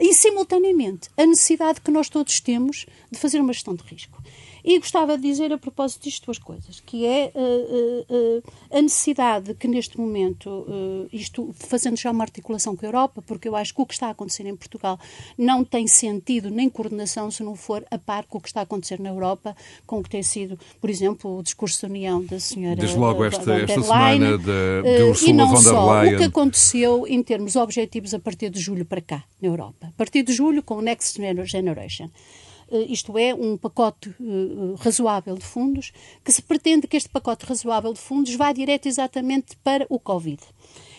[0.00, 4.22] E, simultaneamente, a necessidade que nós todos temos de fazer uma gestão de risco.
[4.64, 9.54] E gostava de dizer a propósito disto duas coisas, que é uh, uh, a necessidade
[9.54, 13.74] que neste momento, uh, isto fazendo já uma articulação com a Europa, porque eu acho
[13.74, 14.98] que o que está a acontecer em Portugal
[15.36, 18.62] não tem sentido nem coordenação se não for a par com o que está a
[18.62, 22.38] acontecer na Europa, com o que tem sido, por exemplo, o discurso da União da
[22.38, 27.06] senhora Desde logo esta, esta semana de, de Ursula e não só, o que aconteceu
[27.08, 29.88] em termos objetivos a partir de julho para cá, na Europa.
[29.88, 32.10] A partir de julho com o Next Generation
[32.88, 35.92] isto é, um pacote uh, razoável de fundos,
[36.24, 40.40] que se pretende que este pacote razoável de fundos vá direto exatamente para o Covid.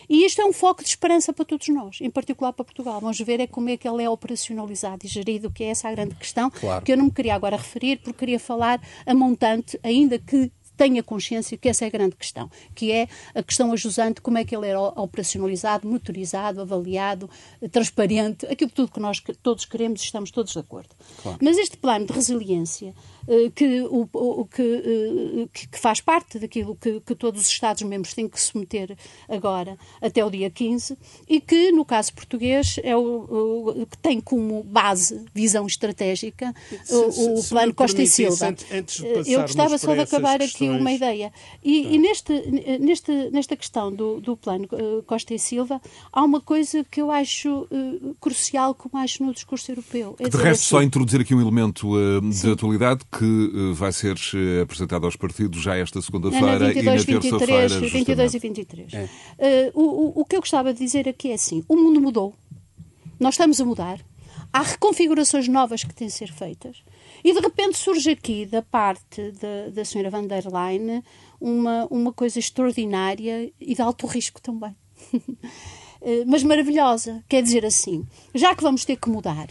[0.09, 2.99] E isto é um foco de esperança para todos nós, em particular para Portugal.
[2.99, 5.91] Vamos ver é como é que ele é operacionalizado e gerido, que é essa a
[5.91, 6.83] grande questão, claro.
[6.83, 11.03] que eu não me queria agora referir, porque queria falar a montante, ainda que tenha
[11.03, 14.55] consciência que essa é a grande questão, que é a questão ajusante, como é que
[14.55, 17.29] ele é operacionalizado, motorizado, avaliado,
[17.71, 20.89] transparente, aquilo tudo que nós todos queremos e estamos todos de acordo.
[21.21, 21.37] Claro.
[21.41, 22.93] Mas este plano de resiliência,
[23.55, 28.39] que, o, o que, que, faz parte daquilo que, que todos os Estados-membros têm que
[28.39, 28.97] submeter
[29.29, 34.63] agora, até o dia 15, e que, no caso português, é o, que tem como
[34.63, 38.55] base visão estratégica se, o, se, plano Costa e Silva.
[38.71, 40.81] Antes, Eu gostava só de acabar aqui questões...
[40.81, 41.33] uma ideia.
[41.63, 41.89] E, tá.
[41.89, 42.33] e neste,
[42.79, 47.11] neste, nesta questão do, do plano uh, Costa e Silva, há uma coisa que eu
[47.11, 50.15] acho uh, crucial, como acho no discurso europeu.
[50.19, 54.17] É de resto, assim, só introduzir aqui um elemento uh, de atualidade que vai ser
[54.61, 57.79] apresentado aos partidos já esta segunda-feira e na terça-feira.
[57.79, 58.93] 22 e 23.
[58.93, 59.71] É.
[59.73, 62.33] o, o que eu gostava de dizer aqui é assim: o mundo mudou.
[63.19, 63.99] Nós estamos a mudar.
[64.51, 66.83] Há reconfigurações novas que têm de ser feitas.
[67.23, 71.01] E de repente surge aqui, da parte da, da senhora van der Leyen,
[71.39, 74.75] uma, uma coisa extraordinária e de alto risco também.
[76.27, 77.23] Mas maravilhosa.
[77.29, 78.05] Quer dizer assim,
[78.35, 79.47] já que vamos ter que mudar,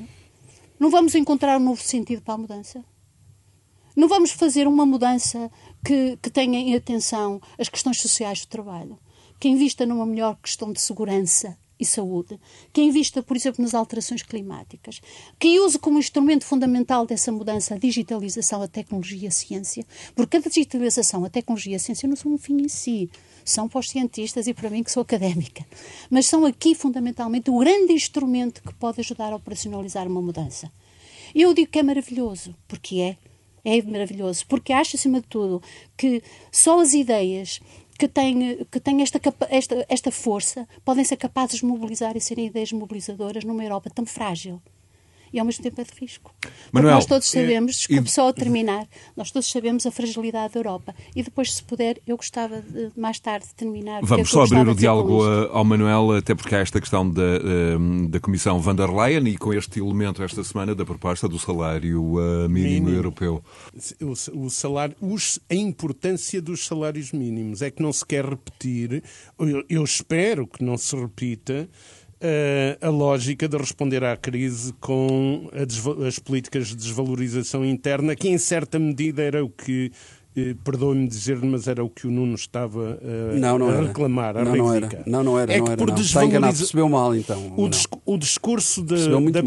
[0.79, 2.85] não vamos encontrar um novo sentido para a mudança?
[3.97, 5.51] Não vamos fazer uma mudança
[5.85, 8.99] que, que tenha em atenção as questões sociais do trabalho,
[9.41, 12.39] que invista numa melhor questão de segurança e saúde,
[12.73, 15.01] que invista, por exemplo, nas alterações climáticas,
[15.39, 20.37] que use como instrumento fundamental dessa mudança a digitalização, a tecnologia e a ciência, porque
[20.37, 23.11] a digitalização, a tecnologia e a ciência não são um fim em si,
[23.45, 25.67] são para os cientistas e para mim que sou académica,
[26.11, 30.71] mas são aqui fundamentalmente o grande instrumento que pode ajudar a operacionalizar uma mudança.
[31.35, 33.17] Eu digo que é maravilhoso, porque é.
[33.65, 35.63] É maravilhoso, porque acho, acima de tudo,
[35.97, 37.61] que só as ideias
[37.99, 42.47] que têm, que têm esta, esta, esta força podem ser capazes de mobilizar e serem
[42.47, 44.61] ideias mobilizadoras numa Europa tão frágil
[45.33, 46.35] e ao mesmo tempo é de risco.
[46.71, 50.95] Manuel, nós todos sabemos, desculpe só a terminar, nós todos sabemos a fragilidade da Europa.
[51.15, 54.01] E depois, se puder, eu gostava de mais tarde de terminar.
[54.03, 57.39] Vamos é só abrir o diálogo ao Manuel, até porque há esta questão da,
[58.09, 62.03] da Comissão van der Leyen e com este elemento esta semana da proposta do salário
[62.49, 63.43] mínimo, mínimo, europeu.
[64.01, 69.03] O, o salário, os, a importância dos salários mínimos é que não se quer repetir,
[69.39, 71.69] eu, eu espero que não se repita
[72.81, 75.51] a lógica de responder à crise com
[76.07, 79.91] as políticas de desvalorização interna, que em certa medida era o que
[80.35, 84.35] eh, perdoe-me dizer, mas era o que o Nuno estava uh, não, não a reclamar,
[84.39, 85.03] a não, não era.
[85.07, 85.53] Não, não era.
[85.53, 87.53] É que não por era, Está enganado, percebeu mal então.
[87.55, 87.69] O,
[88.07, 89.43] o discurso da, da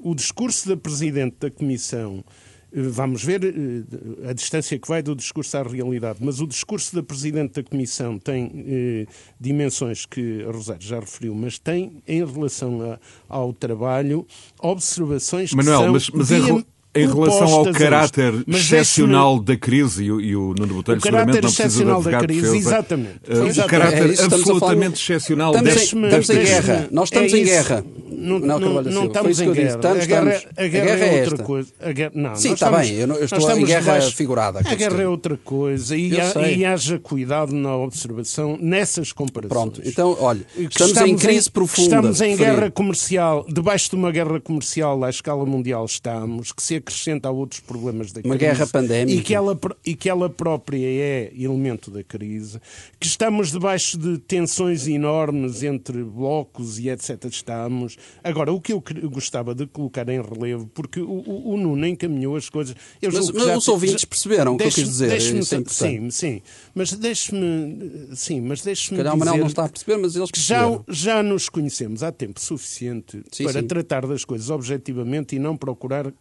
[0.00, 2.22] o discurso da Presidente da Comissão
[2.70, 7.02] Vamos ver eh, a distância que vai do discurso à realidade, mas o discurso da
[7.02, 9.06] Presidente da Comissão tem eh,
[9.40, 14.26] dimensões que a Rosário já referiu, mas tem, em relação a, ao trabalho,
[14.60, 16.14] observações Manuel, que são...
[16.16, 21.00] Mas, mas em, relação ao caráter excepcional da crise, e o, e o Nuno Botelho
[21.00, 23.20] seguramente não precisa de advogado da crise, defesa, exatamente.
[23.28, 26.88] Uh, o caráter é absolutamente excepcional estamos deste, em, estamos em guerra.
[26.90, 27.84] Nós estamos é em guerra.
[28.10, 29.76] Não, não, não, não estamos em guerra.
[29.76, 30.56] Estamos, a guerra, estamos.
[30.56, 31.68] A guerra, a guerra é, outra coisa.
[31.80, 32.94] A guerra, não, Sim, está bem.
[32.94, 34.58] Eu, eu estou em guerra debaixo, figurada.
[34.64, 35.96] A guerra é outra coisa.
[35.96, 39.48] E, há, e, haja cuidado na observação nessas comparações.
[39.48, 39.82] Pronto.
[39.84, 41.82] Então, olha, estamos, estamos em crise profunda.
[41.82, 43.46] Estamos em guerra comercial.
[43.48, 48.12] Debaixo de uma guerra comercial à escala mundial estamos, que se acrescenta a outros problemas
[48.12, 48.44] da uma crise.
[48.44, 49.18] Uma guerra pandémica.
[49.18, 52.60] E que, ela, e que ela própria é elemento da crise.
[52.98, 57.24] Que estamos debaixo de tensões enormes entre blocos e etc.
[57.26, 57.96] Estamos.
[58.22, 62.36] Agora, o que eu gostava de colocar em relevo, porque o, o, o Nuno encaminhou
[62.36, 62.74] as coisas.
[63.00, 65.12] Eu mas, mas os ouvintes perceberam o que eu quis dizer.
[65.12, 66.42] É sim, sim.
[66.74, 68.08] Mas deixe-me.
[68.14, 68.98] Sim, mas deixe-me.
[68.98, 72.40] Calhar o Manel não está a perceber, mas eles já, já nos conhecemos há tempo
[72.40, 73.66] suficiente sim, para sim.
[73.66, 76.12] tratar das coisas objetivamente e não procurar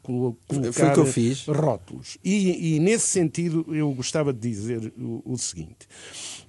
[0.48, 1.46] colocar Foi o que eu fiz.
[1.46, 2.18] rótulos.
[2.24, 5.88] E, e nesse sentido, eu gostava de dizer o, o seguinte.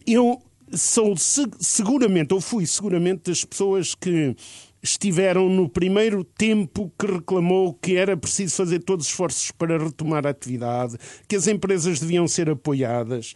[0.07, 0.41] Eu
[0.73, 4.37] sou seguramente, ou fui seguramente, das pessoas que
[4.83, 10.27] estiveram no primeiro tempo que reclamou que era preciso fazer todos os esforços para retomar
[10.27, 13.35] a atividade, que as empresas deviam ser apoiadas,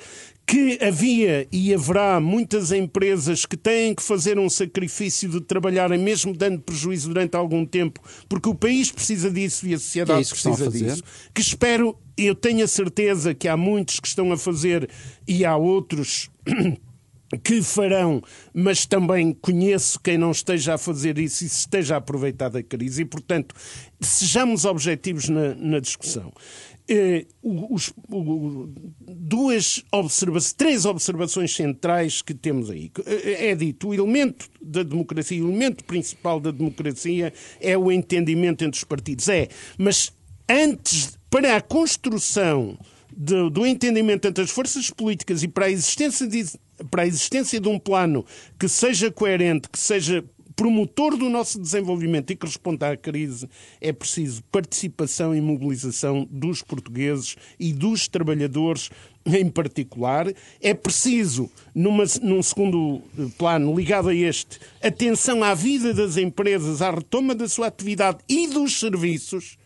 [0.53, 6.37] que havia e haverá muitas empresas que têm que fazer um sacrifício de trabalharem mesmo
[6.37, 10.31] dando prejuízo durante algum tempo, porque o país precisa disso e a sociedade que é
[10.31, 11.03] precisa disso.
[11.35, 14.91] Que espero, eu tenho a certeza que há muitos que estão a fazer
[15.27, 16.29] e há outros
[17.43, 21.99] que farão, mas também conheço quem não esteja a fazer isso e se esteja a
[21.99, 23.55] aproveitar da crise e, portanto,
[24.03, 26.31] sejamos objetivos na, na discussão.
[26.95, 28.69] Eh, os, o,
[29.01, 32.93] duas observações, três observações centrais que temos aí.
[33.07, 38.63] Eh, é dito, o elemento da democracia, o elemento principal da democracia é o entendimento
[38.63, 39.27] entre os partidos.
[39.31, 40.13] É, mas
[40.47, 42.77] antes, para a construção
[43.17, 46.45] do, do entendimento entre as forças políticas e para a existência de,
[46.91, 48.25] para a existência de um plano
[48.59, 50.23] que seja coerente, que seja
[50.63, 53.49] promotor do nosso desenvolvimento e que responda à crise,
[53.81, 58.89] é preciso participação e mobilização dos portugueses e dos trabalhadores
[59.27, 60.33] em particular.
[60.61, 63.03] É preciso, numa, num segundo
[63.37, 68.47] plano ligado a este, atenção à vida das empresas, à retoma da sua atividade e
[68.47, 69.59] dos serviços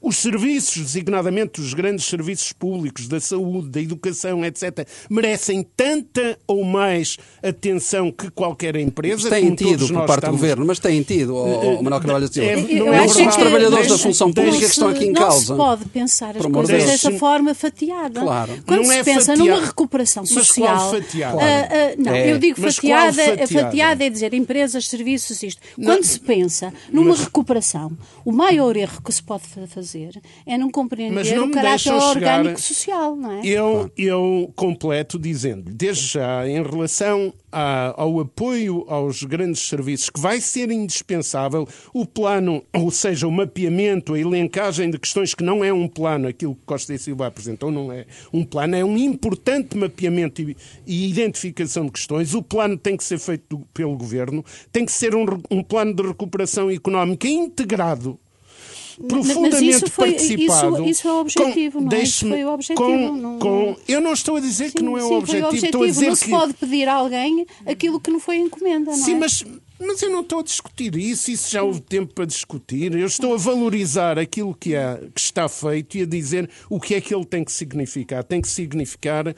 [0.00, 6.64] os serviços, designadamente os grandes serviços públicos da saúde, da educação, etc., merecem tanta ou
[6.64, 9.28] mais atenção que qualquer empresa.
[9.30, 10.38] Têm tido por parte estamos...
[10.38, 12.48] do governo, mas têm tido, oh, Manuel Carvalho Silva.
[12.48, 15.54] É, não é, os trabalhadores da função pública que estão aqui em causa.
[15.54, 18.20] Não se pode pensar as coisas dessa forma fatiada.
[18.20, 18.62] Claro.
[18.66, 19.50] Quando não se é pensa fatiado.
[19.50, 20.90] numa recuperação social.
[20.92, 21.36] Mas fatiada?
[21.36, 22.32] Uh, uh, não, é.
[22.32, 23.46] eu digo fatiada, fatiada?
[23.46, 25.60] fatiada é dizer empresas, serviços, isto.
[25.74, 26.02] Quando não.
[26.02, 27.20] se pensa numa mas...
[27.20, 27.92] recuperação,
[28.24, 33.14] o maior erro que se pode fazer é não compreender não o caráter orgânico social,
[33.14, 33.40] não é?
[33.44, 40.20] Eu, eu completo dizendo, desde já, em relação a, ao apoio aos grandes serviços, que
[40.20, 45.64] vai ser indispensável, o plano, ou seja, o mapeamento, a elencagem de questões que não
[45.64, 48.96] é um plano, aquilo que Costa e Silva apresentou não é um plano, é um
[48.96, 52.34] importante mapeamento e, e identificação de questões.
[52.34, 56.02] O plano tem que ser feito pelo Governo, tem que ser um, um plano de
[56.02, 58.18] recuperação económica integrado
[59.06, 60.74] profundamente mas isso foi, participado.
[60.76, 62.02] Isso, isso é o objetivo, com, não é?
[62.02, 62.86] Isso foi o objetivo.
[62.86, 65.46] Com, não, com, eu não estou a dizer sim, que não é sim, o objetivo.
[65.46, 65.66] objetivo.
[65.66, 68.98] Estou a dizer não se pode pedir a alguém aquilo que não foi encomenda, não
[68.98, 69.18] sim, é?
[69.18, 69.44] mas
[69.80, 72.92] mas eu não estou a discutir isso, isso já houve tempo para discutir.
[72.96, 76.96] Eu estou a valorizar aquilo que, é, que está feito e a dizer o que
[76.96, 78.24] é que ele tem que significar.
[78.24, 79.32] Tem que significar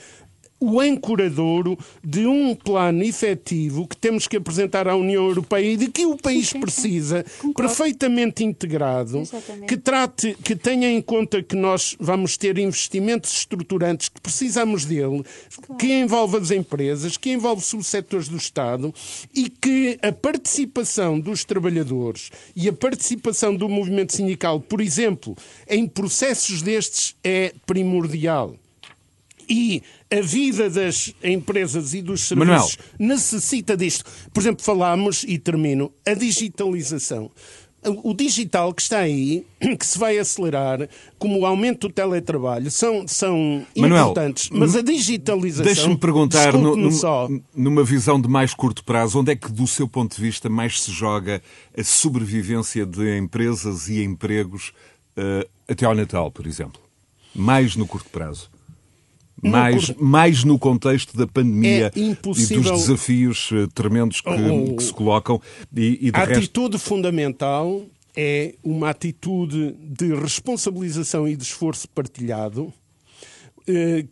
[0.60, 5.88] o ancoradouro de um plano efetivo que temos que apresentar à União Europeia e de
[5.88, 7.24] que o país precisa,
[7.56, 9.66] perfeitamente integrado, Exatamente.
[9.66, 15.24] que trate, que tenha em conta que nós vamos ter investimentos estruturantes, que precisamos dele,
[15.62, 15.78] claro.
[15.78, 18.92] que envolve as empresas, que envolve subsetores do Estado
[19.34, 25.34] e que a participação dos trabalhadores e a participação do movimento sindical, por exemplo,
[25.66, 28.59] em processos destes é primordial
[29.50, 32.68] e a vida das empresas e dos serviços Manuel.
[32.98, 34.04] necessita disto.
[34.32, 37.30] Por exemplo, falámos, e termino, a digitalização.
[38.04, 39.44] O digital que está aí,
[39.78, 40.86] que se vai acelerar,
[41.18, 44.50] como o aumento do teletrabalho, são, são Manuel, importantes.
[44.50, 45.64] Mas a digitalização.
[45.64, 47.26] Deixe-me perguntar, no, numa, só.
[47.56, 50.80] numa visão de mais curto prazo, onde é que, do seu ponto de vista, mais
[50.80, 51.42] se joga
[51.76, 54.74] a sobrevivência de empresas e empregos
[55.16, 56.80] uh, até ao Natal, por exemplo?
[57.34, 58.50] Mais no curto prazo?
[59.42, 60.02] Mais, por...
[60.02, 62.60] mais no contexto da pandemia é impossível...
[62.60, 65.40] e dos desafios eh, tremendos que, oh, que se colocam.
[65.74, 66.38] E, e a resto...
[66.38, 67.84] atitude fundamental
[68.16, 72.72] é uma atitude de responsabilização e de esforço partilhado
[73.66, 74.04] eh,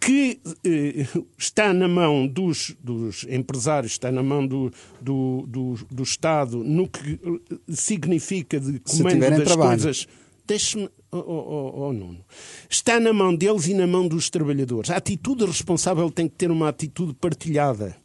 [0.00, 6.02] que eh, está na mão dos, dos empresários, está na mão do, do, do, do,
[6.02, 7.20] Estado, no que
[7.68, 9.70] significa de comando das trabalho.
[9.70, 10.08] coisas.
[10.46, 12.24] Deixe-me oh, oh, oh, Nuno,
[12.68, 14.90] está na mão deles e na mão dos trabalhadores.
[14.90, 17.96] A atitude responsável tem que ter uma atitude partilhada.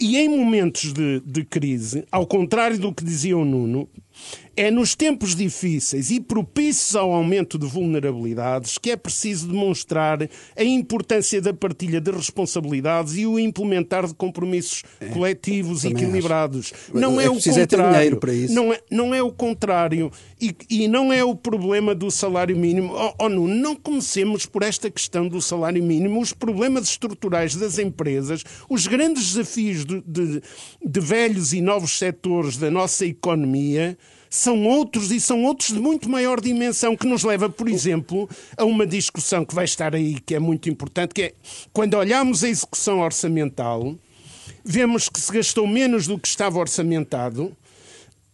[0.00, 3.88] E em momentos de, de, crise, ao contrário do que dizia o Nuno,
[4.56, 10.64] É nos tempos difíceis e propícios ao aumento de vulnerabilidades que é preciso demonstrar a
[10.64, 16.72] importância da partilha de responsabilidades e o implementar de compromissos é, coletivos equilibrados.
[16.92, 18.16] Não é, é o contrário.
[18.16, 18.52] para isso.
[18.52, 20.10] Não é, não é o contrário.
[20.40, 22.92] E, e não é o problema do salário mínimo.
[22.94, 26.20] Oh, oh, não, não comecemos por esta questão do salário mínimo.
[26.20, 30.42] Os problemas estruturais das empresas, os grandes desafios de, de,
[30.84, 33.96] de velhos e novos setores da nossa economia
[34.30, 38.64] são outros e são outros de muito maior dimensão, que nos leva, por exemplo, a
[38.64, 41.32] uma discussão que vai estar aí, que é muito importante, que é
[41.72, 43.94] quando olhamos a execução orçamental,
[44.64, 47.52] vemos que se gastou menos do que estava orçamentado.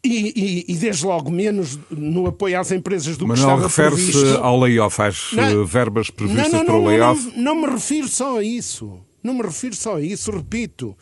[0.06, 4.36] E, e, e, desde logo menos no apoio às empresas do Manuel, que estava refere-se
[4.36, 7.32] ao layoff, às não, eh, verbas previstas não, não, para o layoff?
[7.34, 8.98] Não, não, me refiro só a isso.
[9.22, 10.94] Não me refiro só a isso, repito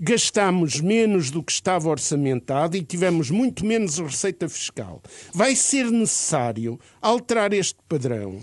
[0.00, 5.02] gastámos menos do que estava orçamentado e tivemos muito menos receita fiscal.
[5.32, 8.38] Vai ser necessário alterar este padrão,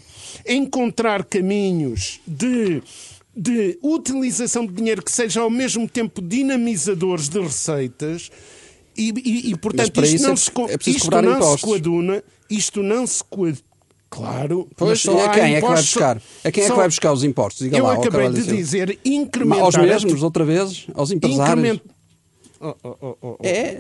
[0.46, 2.82] encontrar caminhos de
[3.38, 8.32] de utilização de dinheiro que seja ao mesmo tempo dinamizadores de receitas
[8.98, 13.06] e, e, e portanto isto não, é, se, é isto não se coaduna, isto não
[13.06, 13.75] se coaduna
[14.16, 14.70] Claro.
[14.78, 16.22] Pois, e a quem é que vai buscar?
[16.46, 17.66] A quem é que vai buscar os impostos?
[17.66, 19.66] Diga eu lá, acabei de dizer incrementar...
[19.66, 20.88] Aos mesmos, outra vez?
[20.94, 21.66] Aos empresários?
[21.66, 21.82] Increment...
[22.66, 23.78] Oh, oh, oh, é,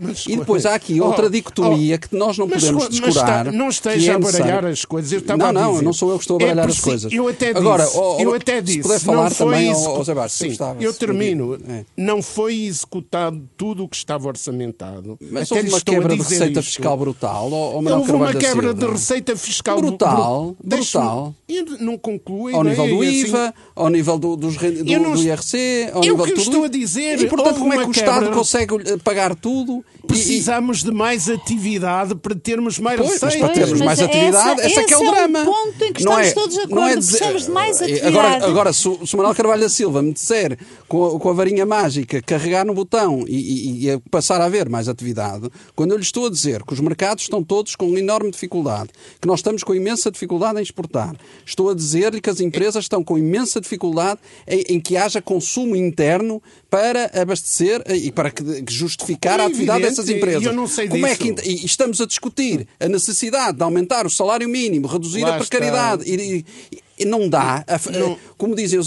[0.00, 3.44] mas, e depois há aqui outra dicotomia que nós não podemos mas, descurar.
[3.44, 5.12] Mas não esteja é a baralhar as coisas.
[5.12, 7.12] Eu não, não, não sou eu que estou a é baralhar é as coisas.
[7.12, 7.84] Eu até disse, Agora,
[8.18, 11.54] eu até disse, se puder falar também ao, ao Zé Bastos, Sim, eu termino.
[11.68, 11.84] É.
[11.96, 15.16] Não foi executado tudo o que estava orçamentado.
[15.30, 16.68] Mas até houve uma quebra de receita isto.
[16.70, 17.50] fiscal brutal.
[17.52, 20.56] Ou, ou houve uma quebra de receita fiscal brutal.
[20.62, 21.34] Brutal.
[21.78, 22.52] Não conclui.
[22.54, 26.40] Ao nível do IVA, ao nível do IRC, ao nível de tudo.
[26.40, 27.20] Eu estou a dizer.
[27.20, 29.84] E portanto, como é que o Estado consegue pagar tudo.
[30.06, 33.40] Precisamos e, de mais atividade para termos mais pois, receitas.
[33.40, 35.38] Mas para termos mais atividade, essa, essa é, é o drama.
[35.38, 36.74] É o ponto em que não estamos é, todos de acordo.
[36.74, 38.06] Não é dizer, precisamos de mais atividade.
[38.06, 41.64] Agora, agora se, o Manuel Carvalho da Silva me disser com a, com a varinha
[41.64, 46.02] mágica carregar no botão e, e, e, passar a haver mais atividade, quando eu lhe
[46.02, 49.74] estou a dizer que os mercados estão todos com enorme dificuldade, que nós estamos com
[49.74, 51.14] imensa dificuldade em exportar,
[51.44, 55.74] estou a dizer-lhe que as empresas estão com imensa dificuldade em, em que haja consumo
[55.74, 56.42] interno
[56.74, 58.32] para abastecer e para
[58.68, 60.42] justificar é a atividade dessas empresas.
[60.42, 61.22] Eu não sei Como disso.
[61.22, 65.36] é que e estamos a discutir a necessidade de aumentar o salário mínimo, reduzir Lá
[65.36, 67.64] a precariedade e, e, não dá.
[67.92, 68.18] Não.
[68.36, 68.86] Como, dizem os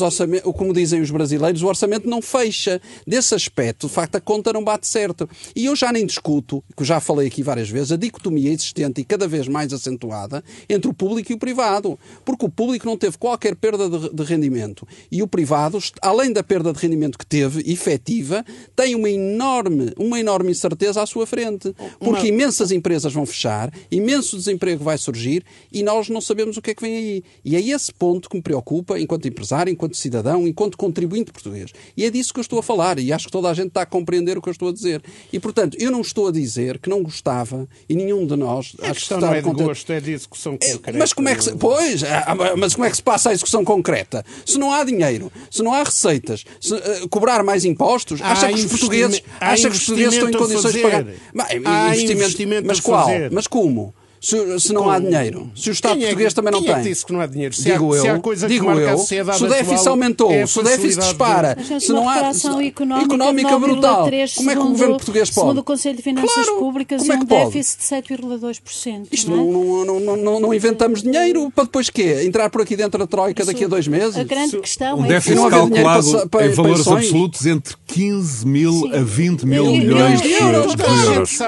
[0.56, 2.80] como dizem os brasileiros, o orçamento não fecha.
[3.06, 5.28] Desse aspecto, de facto, a conta não bate certo.
[5.56, 9.04] E eu já nem discuto, que já falei aqui várias vezes, a dicotomia existente e
[9.04, 12.00] cada vez mais acentuada entre o público e o privado.
[12.24, 14.88] Porque o público não teve qualquer perda de, de rendimento.
[15.12, 18.46] E o privado, além da perda de rendimento que teve, efetiva,
[18.76, 21.74] tem uma enorme, uma enorme incerteza à sua frente.
[22.00, 22.28] Porque uma...
[22.28, 26.76] imensas empresas vão fechar, imenso desemprego vai surgir e nós não sabemos o que é
[26.76, 27.24] que vem aí.
[27.44, 31.72] E é esse ponto que me preocupa enquanto empresário, enquanto cidadão, enquanto contribuinte português.
[31.96, 33.82] E é disso que eu estou a falar e acho que toda a gente está
[33.82, 35.02] a compreender o que eu estou a dizer.
[35.32, 38.76] E, portanto, eu não estou a dizer que não gostava e nenhum de nós...
[38.82, 40.98] A questão que não é de gosto, é de execução é, concreta.
[40.98, 41.56] Mas como é que se...
[41.56, 44.24] Pois, ah, ah, mas como é que se passa a execução concreta?
[44.46, 48.48] Se não há dinheiro, se não há receitas, se, uh, cobrar mais impostos, há acha
[48.48, 51.06] que os portugueses, acha que os portugueses estão em condições de pagar...
[51.34, 53.08] Mas, investimento, investimento mas qual?
[53.32, 53.94] Mas como?
[54.20, 54.94] Se, se não Como?
[54.94, 56.76] há dinheiro, se o Estado é português também não quem tem.
[56.76, 57.56] É que disse que não há dinheiro?
[57.56, 60.46] Se digo há, eu, se há coisa digo que eu, se o déficit aumentou, é
[60.46, 61.80] se o déficit dispara, de...
[61.80, 65.42] se não há se, económica, económica brutal, como é que o Governo português pode?
[65.42, 69.08] Segundo o Conselho de Finanças claro, Públicas, é, é um déficit de 7,2%.
[69.12, 69.86] Isto não, é?
[69.86, 72.24] não, não, não, não, inventamos dinheiro para depois quê?
[72.26, 74.18] Entrar por aqui dentro da Troika daqui a dois meses?
[74.18, 79.46] A grande questão um é déficit calculado em valores absolutos entre 15 mil a 20
[79.46, 80.76] mil milhões de euros.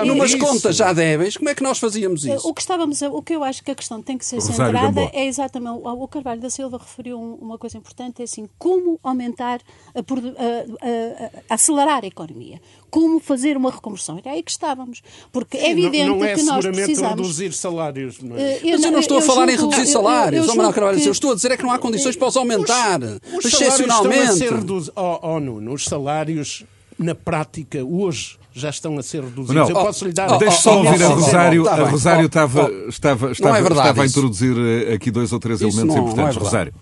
[0.06, 2.48] Numas contas já débeis, como é que nós fazíamos isso?
[2.60, 5.26] O que estávamos o que eu acho que a questão tem que ser centrada é
[5.26, 5.80] exatamente.
[5.82, 9.62] O Carvalho da Silva referiu uma coisa importante: é assim, como aumentar,
[9.96, 14.20] a, a, a, a acelerar a economia como fazer uma reconversão.
[14.26, 15.02] É aí que estávamos.
[15.32, 17.22] Porque é evidente não, não é que nós precisamos...
[17.22, 18.20] reduzir salários.
[18.36, 18.60] É?
[18.64, 21.00] eu, Mas eu não estou eu, a falar em reduzir salários, eu, eu, Manuel Carvalho,
[21.00, 21.08] que...
[21.08, 24.22] eu estou a dizer é que não há condições para os aumentar, os, os excepcionalmente.
[24.22, 24.90] Estão a ser reduz...
[24.96, 26.66] oh, oh, Nuno, os salários,
[27.00, 29.56] na prática, hoje, já estão a ser reduzidos.
[29.56, 30.32] Não, eu posso lhe dar...
[30.32, 31.68] Oh, Deixe só ouvir a Rosário.
[31.68, 35.96] a Rosário estava, estava, estava, é estava a introduzir eh, aqui dois ou três elementos
[35.96, 36.36] não, importantes.
[36.36, 36.74] Não é Rosário.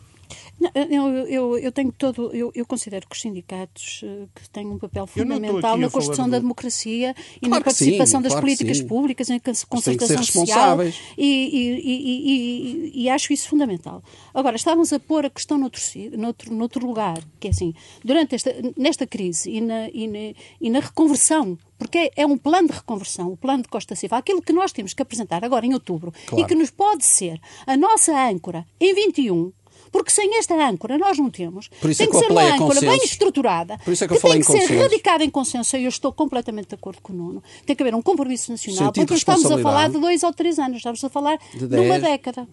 [0.59, 4.65] Não, eu, eu, eu, tenho todo, eu, eu, considero que os sindicatos uh, que têm
[4.65, 8.81] um papel fundamental na construção da democracia e claro na participação sim, das claro políticas
[8.81, 14.03] públicas, em concertação social e, e, e, e, acho isso fundamental.
[14.33, 15.81] Agora, estávamos a pôr a questão noutro,
[16.17, 20.69] noutro, noutro lugar, que é assim, durante esta, nesta crise e na, e na, e
[20.71, 24.51] na reconversão porque é um plano de reconversão, o plano de Costa Silva, aquilo que
[24.51, 26.43] nós temos que apresentar agora em outubro Claro.
[26.43, 29.51] e que nos pode ser a nossa âncora em 21.
[29.97, 31.67] Porque sem esta âncora nós não temos.
[31.81, 33.11] Por isso é tem que que, eu ser uma âncora bem consensos.
[33.11, 35.77] estruturada, Por isso é que falei tem em que ser radicada em consenso.
[35.77, 37.43] E eu estou completamente de acordo com o Nuno.
[37.65, 40.33] Tem que haver um compromisso nacional, Sentido porque não estamos a falar de dois ou
[40.33, 42.47] três anos, estamos a falar De de, uma década.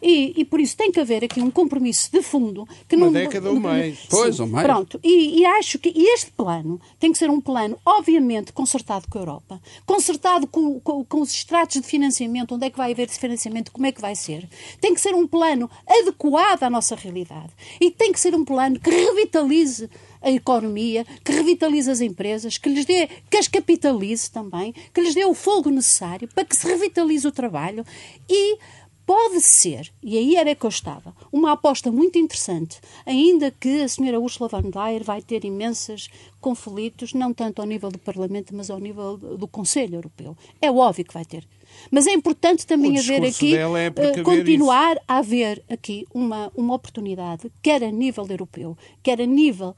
[0.00, 3.12] E, e por isso tem que haver aqui um compromisso de fundo que Uma não
[3.12, 3.98] década ou mais.
[4.08, 4.66] Pois, Sim, ou mais.
[4.66, 9.18] Pronto, e, e acho que este plano tem que ser um plano, obviamente, concertado com
[9.18, 13.08] a Europa, concertado com, com- com os estratos de financiamento, onde é que vai haver
[13.08, 14.48] esse financiamento, como é que vai ser.
[14.80, 17.50] Tem que ser um plano adequado à nossa realidade.
[17.80, 19.90] E tem que ser um plano que revitalize
[20.22, 25.14] a economia, que revitalize as empresas, que lhes dê, que as capitalize também, que lhes
[25.14, 27.84] dê o fogo necessário para que se revitalize o trabalho
[28.28, 28.58] e
[29.06, 33.88] Pode ser, e aí era que eu estava, uma aposta muito interessante, ainda que a
[33.88, 36.08] senhora Ursula von der Leyen vai ter imensos
[36.40, 40.36] conflitos, não tanto ao nível do Parlamento, mas ao nível do Conselho Europeu.
[40.60, 41.46] É óbvio que vai ter.
[41.88, 47.50] Mas é importante também haver aqui, é eh, continuar a haver aqui uma, uma oportunidade,
[47.62, 49.76] quer a nível europeu, quer a nível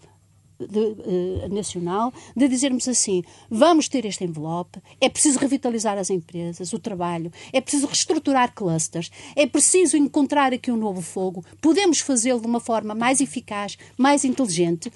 [0.58, 0.96] de,
[1.44, 6.78] eh, nacional, de dizermos assim: vamos ter este envelope, é preciso revitalizar as empresas, o
[6.78, 12.46] trabalho, é preciso reestruturar clusters, é preciso encontrar aqui um novo fogo, podemos fazê-lo de
[12.46, 14.92] uma forma mais eficaz, mais inteligente.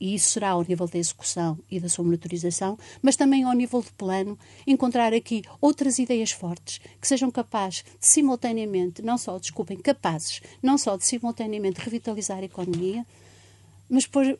[0.00, 3.82] E isso será ao nível da execução e da sua monitorização, mas também ao nível
[3.82, 9.76] do plano, encontrar aqui outras ideias fortes que sejam capazes de simultaneamente, não só, desculpem,
[9.76, 13.04] capazes, não só de simultaneamente revitalizar a economia,
[13.90, 14.38] mas pôr-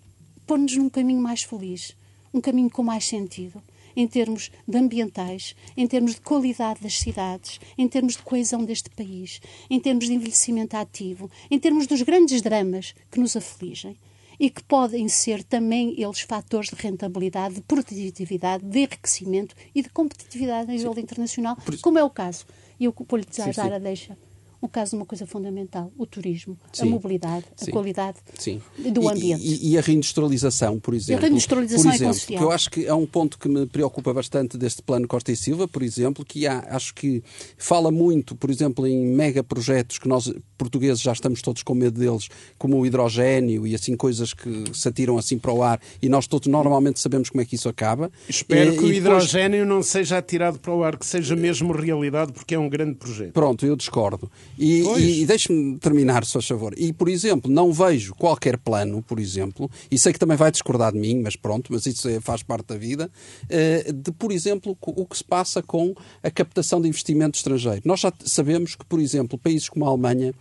[0.49, 1.95] pôr-nos num caminho mais feliz,
[2.33, 3.63] um caminho com mais sentido,
[3.95, 8.89] em termos de ambientais, em termos de qualidade das cidades, em termos de coesão deste
[8.89, 13.99] país, em termos de envelhecimento ativo, em termos dos grandes dramas que nos afligem
[14.41, 19.91] e que podem ser também eles fatores de rentabilidade, de produtividade, de enriquecimento e de
[19.91, 22.47] competitividade a nível internacional, como é o caso.
[22.81, 24.17] E eu vou-lhe dar a deixa.
[24.61, 26.91] O caso de uma coisa fundamental, o turismo, a Sim.
[26.91, 27.71] mobilidade, Sim.
[27.71, 28.61] a qualidade Sim.
[28.93, 29.41] do E- ambiente.
[29.47, 31.23] E, e a reindustrialização, por exemplo.
[31.23, 32.39] reindustrialização por é exemplo, crucial.
[32.39, 35.37] que eu acho que é um ponto que me preocupa bastante deste plano Costa e
[35.37, 37.23] Silva, por exemplo, que há, acho que
[37.57, 42.29] fala muito, por exemplo, em megaprojetos que nós portugueses já estamos todos com medo deles,
[42.59, 46.27] como o hidrogênio e assim coisas que se atiram assim para o ar e nós
[46.27, 48.11] todos normalmente sabemos como é que isso acaba.
[48.29, 51.37] Espero E- que o e depois- hidrogênio não seja atirado para o ar, que seja
[51.37, 53.33] mesmo realidade, porque é um grande projeto.
[53.33, 54.29] Pronto, eu discordo.
[54.59, 55.05] E, Pois.
[55.05, 56.75] e deixe-me terminar, se faz favor.
[56.77, 60.93] E, por exemplo, não vejo qualquer plano, por exemplo, e sei que também vai discordar
[60.93, 63.11] de mim, mas pronto, mas isso é- faz parte da vida,
[63.49, 67.83] eh, de, por exemplo, o que se passa com a captação de investimento estrangeiro.
[67.85, 70.35] Nós já sabemos que, por exemplo, países como a Alemanha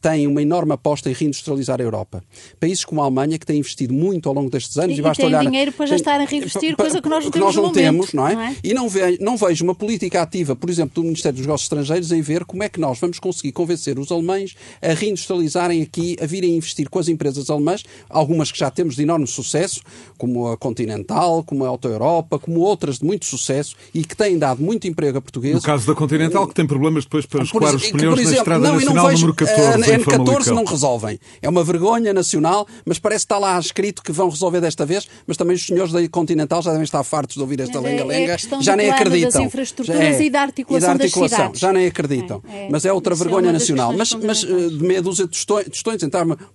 [0.00, 2.22] têm uma enorme aposta em reindustrializar a Europa.
[2.60, 5.02] Países como a Alemanha, que têm investido muito ao longo destes anos, E- e, e
[5.02, 5.44] basta têm olhar...
[5.44, 8.28] dinheiro para já estar a reinvestir, coisa que nós não temos nós não temos, não
[8.28, 8.34] é?
[8.34, 8.56] não é?
[8.62, 12.12] E não, ve- não vejo uma política ativa, por exemplo, do Ministério dos Negócios Estrangeiros
[12.12, 16.26] em ver como é que nós vamos conseguir convencer os alemães a reindustrializarem aqui, a
[16.26, 19.80] virem investir com as empresas alemãs, algumas que já temos de enorme sucesso,
[20.18, 24.38] como a Continental, como a Auto Europa, como outras de muito sucesso e que têm
[24.38, 25.56] dado muito emprego a portugueses.
[25.56, 28.22] No caso da Continental, que tem problemas depois para Por escoar os pneus por na
[28.22, 30.54] exemplo, Estrada não, eu não Nacional vejo, número 14, a em N14 Famalicão.
[30.54, 31.18] não resolvem.
[31.42, 35.06] É uma vergonha nacional, mas parece que está lá escrito que vão resolver desta vez,
[35.26, 37.84] mas também os senhores da Continental já devem estar fartos de ouvir esta é- é
[37.84, 38.32] a lenga-lenga.
[38.36, 39.44] questão já do nem plano das acreditam.
[39.44, 40.22] infraestruturas Já é.
[40.22, 41.38] e da articulação E da das articulação.
[41.38, 41.60] cidades.
[41.60, 42.42] Já nem acreditam.
[42.48, 42.68] É, é.
[42.70, 43.92] Mas é outra é vergonha nacional.
[43.92, 46.08] Mas, mas eh, de meia dúzia de tostões, tostões de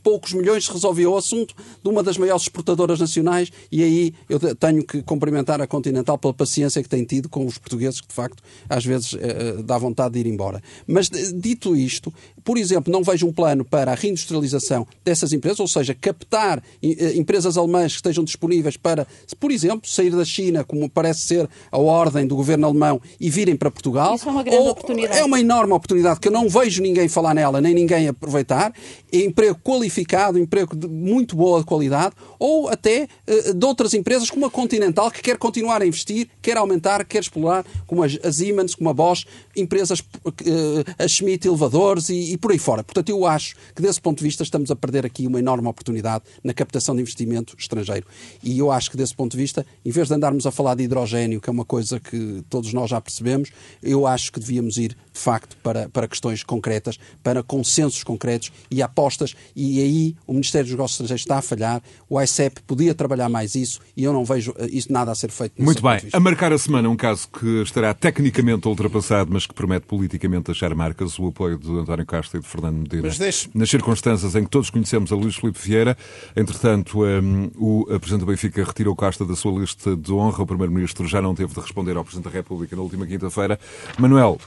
[0.03, 1.53] poucos milhões, resolvia o assunto
[1.83, 6.17] de uma das maiores exportadoras nacionais e aí eu te- tenho que cumprimentar a Continental
[6.17, 9.19] pela paciência que tem tido com os portugueses, que de facto às vezes eh,
[9.59, 10.61] eh, dá vontade de ir embora.
[10.87, 12.13] Mas dito isto,
[12.43, 17.13] por exemplo, não vejo um plano para a reindustrialização dessas empresas, ou seja, captar eh,
[17.15, 19.05] empresas alemãs que estejam disponíveis para,
[19.39, 23.55] por exemplo, sair da China, como parece ser a ordem do governo alemão, e virem
[23.55, 24.15] para Portugal.
[24.15, 25.17] Isso é uma grande Ou- oportunidade.
[25.19, 28.73] É uma enorme oportunidade que eu não vejo ninguém falar nela, nem ninguém aproveitar.
[29.11, 34.51] Emprego qualificado, emprego de muito boa qualidade, ou até eh, de outras empresas como a
[34.51, 38.89] Continental, que quer continuar a investir, quer aumentar, quer explorar, como as, a Siemens, como
[38.89, 40.03] a Bosch, empresas,
[40.45, 42.83] eh, a Schmidt Elevadores e, e por aí fora.
[42.83, 46.23] Portanto, eu acho que desse ponto de vista estamos a perder aqui uma enorme oportunidade
[46.43, 48.05] na captação de investimento estrangeiro.
[48.43, 50.83] E eu acho que desse ponto de vista, em vez de andarmos a falar de
[50.83, 53.49] hidrogênio, que é uma coisa que todos nós já percebemos,
[53.81, 58.81] eu acho que devíamos ir, de facto, para, para questões concretas para consensos concretos e
[58.81, 59.35] apostas.
[59.55, 63.55] E aí o Ministério dos Negócios Estrangeiros está a falhar, o ICEP podia trabalhar mais
[63.55, 65.61] isso e eu não vejo eh, isso nada a ser feito.
[65.61, 65.99] Muito bem.
[66.11, 70.73] A marcar a semana um caso que estará tecnicamente ultrapassado, mas que promete politicamente deixar
[70.75, 73.09] marcas, o apoio de António Castro e de Fernando Medina.
[73.09, 73.49] Deixe...
[73.53, 75.97] Nas circunstâncias em que todos conhecemos a Luís Filipe Vieira,
[76.35, 81.07] entretanto, um, o Presidente do Benfica retirou Casta da sua lista de honra, o Primeiro-Ministro
[81.07, 83.59] já não teve de responder ao Presidente da República na última quinta-feira.
[83.97, 84.39] Manuel,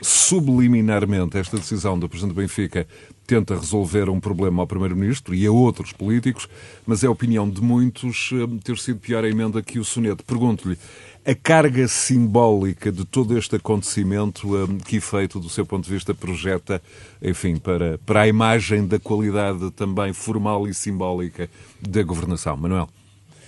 [0.54, 2.86] subliminarmente, esta decisão do Presidente do Benfica
[3.26, 6.48] tenta resolver um problema ao Primeiro-Ministro e a outros políticos,
[6.86, 10.22] mas é a opinião de muitos hum, ter sido pior a emenda que o soneto.
[10.24, 10.78] Pergunto-lhe,
[11.26, 16.14] a carga simbólica de todo este acontecimento, hum, que efeito, do seu ponto de vista,
[16.14, 16.80] projeta,
[17.20, 21.50] enfim, para, para a imagem da qualidade também formal e simbólica
[21.80, 22.56] da governação?
[22.56, 22.88] Manuel,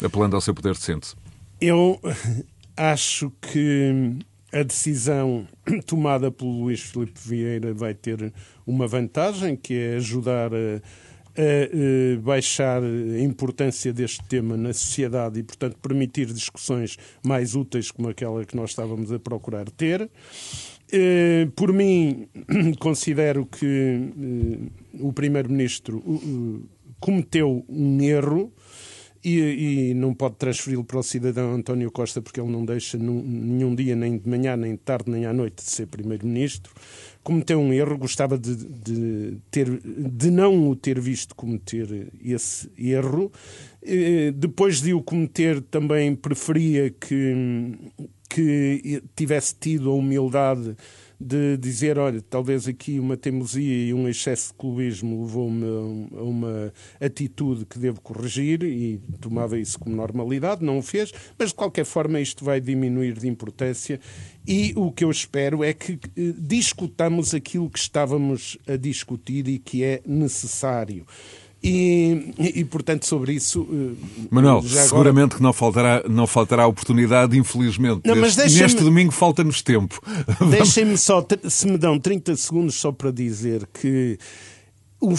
[0.04, 1.14] apelando ao seu poder de síntese.
[1.60, 2.00] Eu
[2.76, 4.18] acho que
[4.58, 5.46] a decisão
[5.86, 8.32] tomada pelo Luís Filipe Vieira vai ter
[8.66, 15.40] uma vantagem, que é ajudar a, a, a, baixar a importância deste tema na sociedade
[15.40, 20.10] e, portanto, permitir discussões mais úteis como aquela que nós estávamos a procurar ter.
[20.90, 22.28] Eh, por mim,
[22.78, 26.02] considero que eh, o Primeiro-Ministro
[26.98, 28.52] cometeu um erro
[29.26, 33.20] e, e não pode transferi-lo para o cidadão António Costa porque ele não deixa num,
[33.20, 36.72] nenhum dia, nem de manhã, nem de tarde, nem à noite, de ser Primeiro-Ministro.
[37.24, 43.32] Cometeu um erro, gostava de, de, ter, de não o ter visto cometer esse erro.
[44.36, 47.74] Depois de o cometer, também preferia que,
[48.30, 50.76] que tivesse tido a humildade
[51.18, 55.64] de dizer, olha, talvez aqui uma teimosia e um excesso de clubismo levou-me
[56.16, 61.50] a uma atitude que devo corrigir e tomava isso como normalidade, não o fez, mas
[61.50, 63.98] de qualquer forma isto vai diminuir de importância
[64.46, 69.58] e o que eu espero é que eh, discutamos aquilo que estávamos a discutir e
[69.58, 71.04] que é necessário.
[71.68, 73.66] E, e, portanto, sobre isso.
[73.70, 74.84] Eh, Manuel, agora...
[74.84, 78.02] seguramente que não faltará, não faltará oportunidade, infelizmente.
[78.04, 80.00] Não, mas neste domingo falta-nos tempo.
[80.48, 84.16] Deixem-me só, se me dão 30 segundos só para dizer que
[85.00, 85.14] o, uh,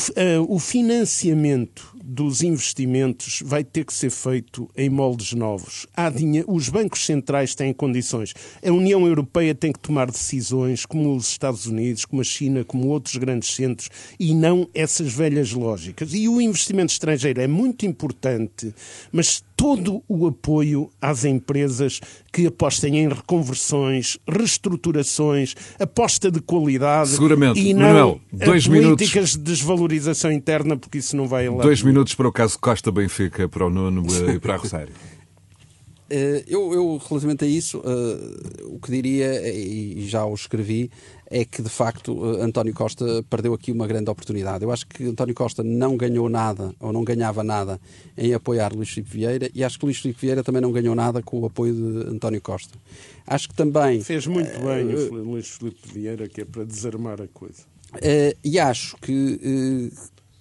[0.47, 5.85] o financiamento dos investimentos vai ter que ser feito em moldes novos.
[5.95, 6.11] Há
[6.47, 8.33] os bancos centrais têm condições.
[8.65, 12.87] A União Europeia tem que tomar decisões, como os Estados Unidos, como a China, como
[12.87, 16.13] outros grandes centros, e não essas velhas lógicas.
[16.13, 18.73] E o investimento estrangeiro é muito importante,
[19.11, 21.99] mas todo o apoio às empresas
[22.31, 27.59] que apostem em reconversões, reestruturações, aposta de qualidade Seguramente.
[27.59, 29.31] e não Manuel, dois políticas minutos.
[29.31, 31.63] de desvalorização interna, porque isso não vai lá.
[31.63, 34.93] Dois minutos para o caso Costa Benfica, para o Nuno e para a Rosário.
[36.09, 40.89] Eh, eu, eu, relativamente a isso, uh, o que diria, e já o escrevi,
[41.29, 44.63] é que de facto uh, António Costa perdeu aqui uma grande oportunidade.
[44.63, 47.79] Eu acho que António Costa não ganhou nada, ou não ganhava nada,
[48.17, 51.21] em apoiar Luís Filipe Vieira, e acho que Luís Filipe Vieira também não ganhou nada
[51.21, 52.77] com o apoio de António Costa.
[53.25, 54.01] Acho que também.
[54.01, 57.63] Fez muito uh, bem o Luís Filipe Vieira, que é para desarmar a coisa.
[58.43, 59.91] e acho que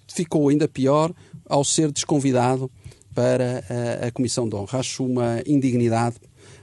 [0.07, 1.13] ficou ainda pior
[1.45, 2.71] ao ser desconvidado
[3.17, 3.63] para
[4.03, 4.77] a, a Comissão de Honra.
[4.77, 6.17] Acho uma indignidade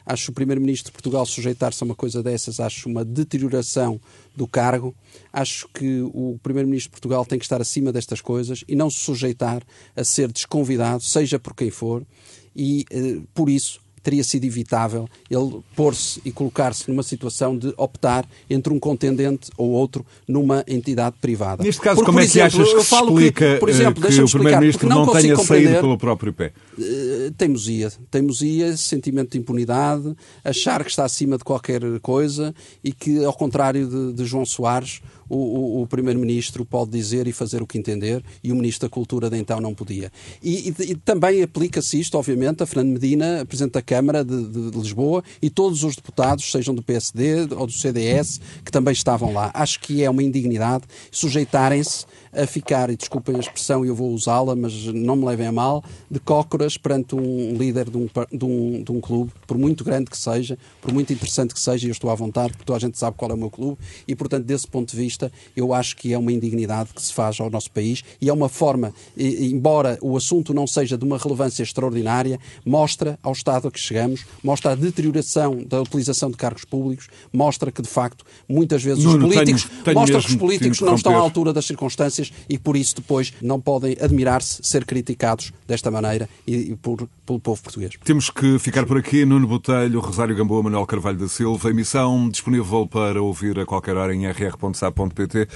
[0.07, 4.01] acho o Primeiro-Ministro de Portugal sujeitar-se a uma coisa dessas, acho uma deterioração
[4.37, 4.95] do cargo.
[5.33, 8.99] Acho que o Primeiro-Ministro de Portugal tem que estar acima destas coisas e não se
[8.99, 9.63] sujeitar
[9.97, 12.07] a ser desconvidado, seja por quem for,
[12.55, 18.29] e eh, por isso teria sido evitável ele pôr-se e colocar-se numa situação de optar
[18.49, 21.65] entre um contendente ou outro numa entidade privada.
[21.65, 24.31] Neste caso, Porque, como é que achas que se explica que, por exemplo, que o
[24.31, 26.53] Primeiro-Ministro não, não tenha saído pelo próprio pé?
[26.79, 27.91] Uh, teimosia.
[28.11, 33.89] Teimosia, sentimento de impunidade, achar que está acima de qualquer coisa e que, ao contrário
[33.89, 38.23] de, de João Soares, o, o, o Primeiro-Ministro pode dizer e fazer o que entender
[38.43, 40.11] e o Ministro da Cultura de então não podia.
[40.43, 44.71] E, e, e também aplica-se isto, obviamente, a Fernando Medina, Presidente da Câmara de, de,
[44.71, 49.33] de, Lisboa e todos os deputados, sejam do PSD ou do CDS, que também estavam
[49.33, 49.51] lá.
[49.55, 52.07] Acho que é uma indignidade sujeitarem-se
[52.37, 55.85] a ficar, e desculpem a expressão, eu vou usá-la, mas não me levem a mal,
[56.11, 60.11] de cócoras perante um líder de um, de, um, de um clube, por muito grande
[60.11, 62.81] que seja, por muito interessante que seja, e eu estou à vontade, porque toda a
[62.81, 65.97] gente sabe qual é o meu clube, e portanto, desse ponto de vista, eu acho
[65.97, 69.99] que é uma indignidade que se faz ao nosso país e é uma forma, embora
[70.01, 74.73] o assunto não seja de uma relevância extraordinária, mostra ao estado a que chegamos, mostra
[74.73, 79.65] a deterioração da utilização de cargos públicos, mostra que de facto muitas vezes os políticos,
[79.65, 82.97] tenho, tenho mostra que os políticos não estão à altura das circunstâncias e por isso
[82.97, 87.95] depois não podem admirar-se ser criticados desta maneira e, e por, pelo povo português.
[88.05, 89.25] Temos que ficar por aqui.
[89.25, 91.71] Nuno Botelho, Rosário Gamboa, Manuel Carvalho da Silva.
[91.71, 95.49] Emissão disponível para ouvir a qualquer hora em rr.sa.pt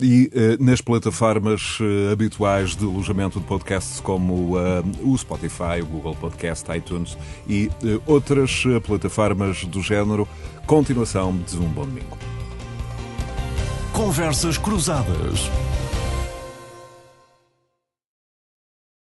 [0.00, 5.86] e uh, nas plataformas uh, habituais de alojamento de podcasts como uh, o Spotify, o
[5.86, 7.16] Google Podcast, iTunes
[7.48, 7.70] e
[8.06, 10.28] outras plataformas do género.
[10.66, 12.16] Continuação de um bom domingo.
[13.92, 15.50] Conversas Cruzadas.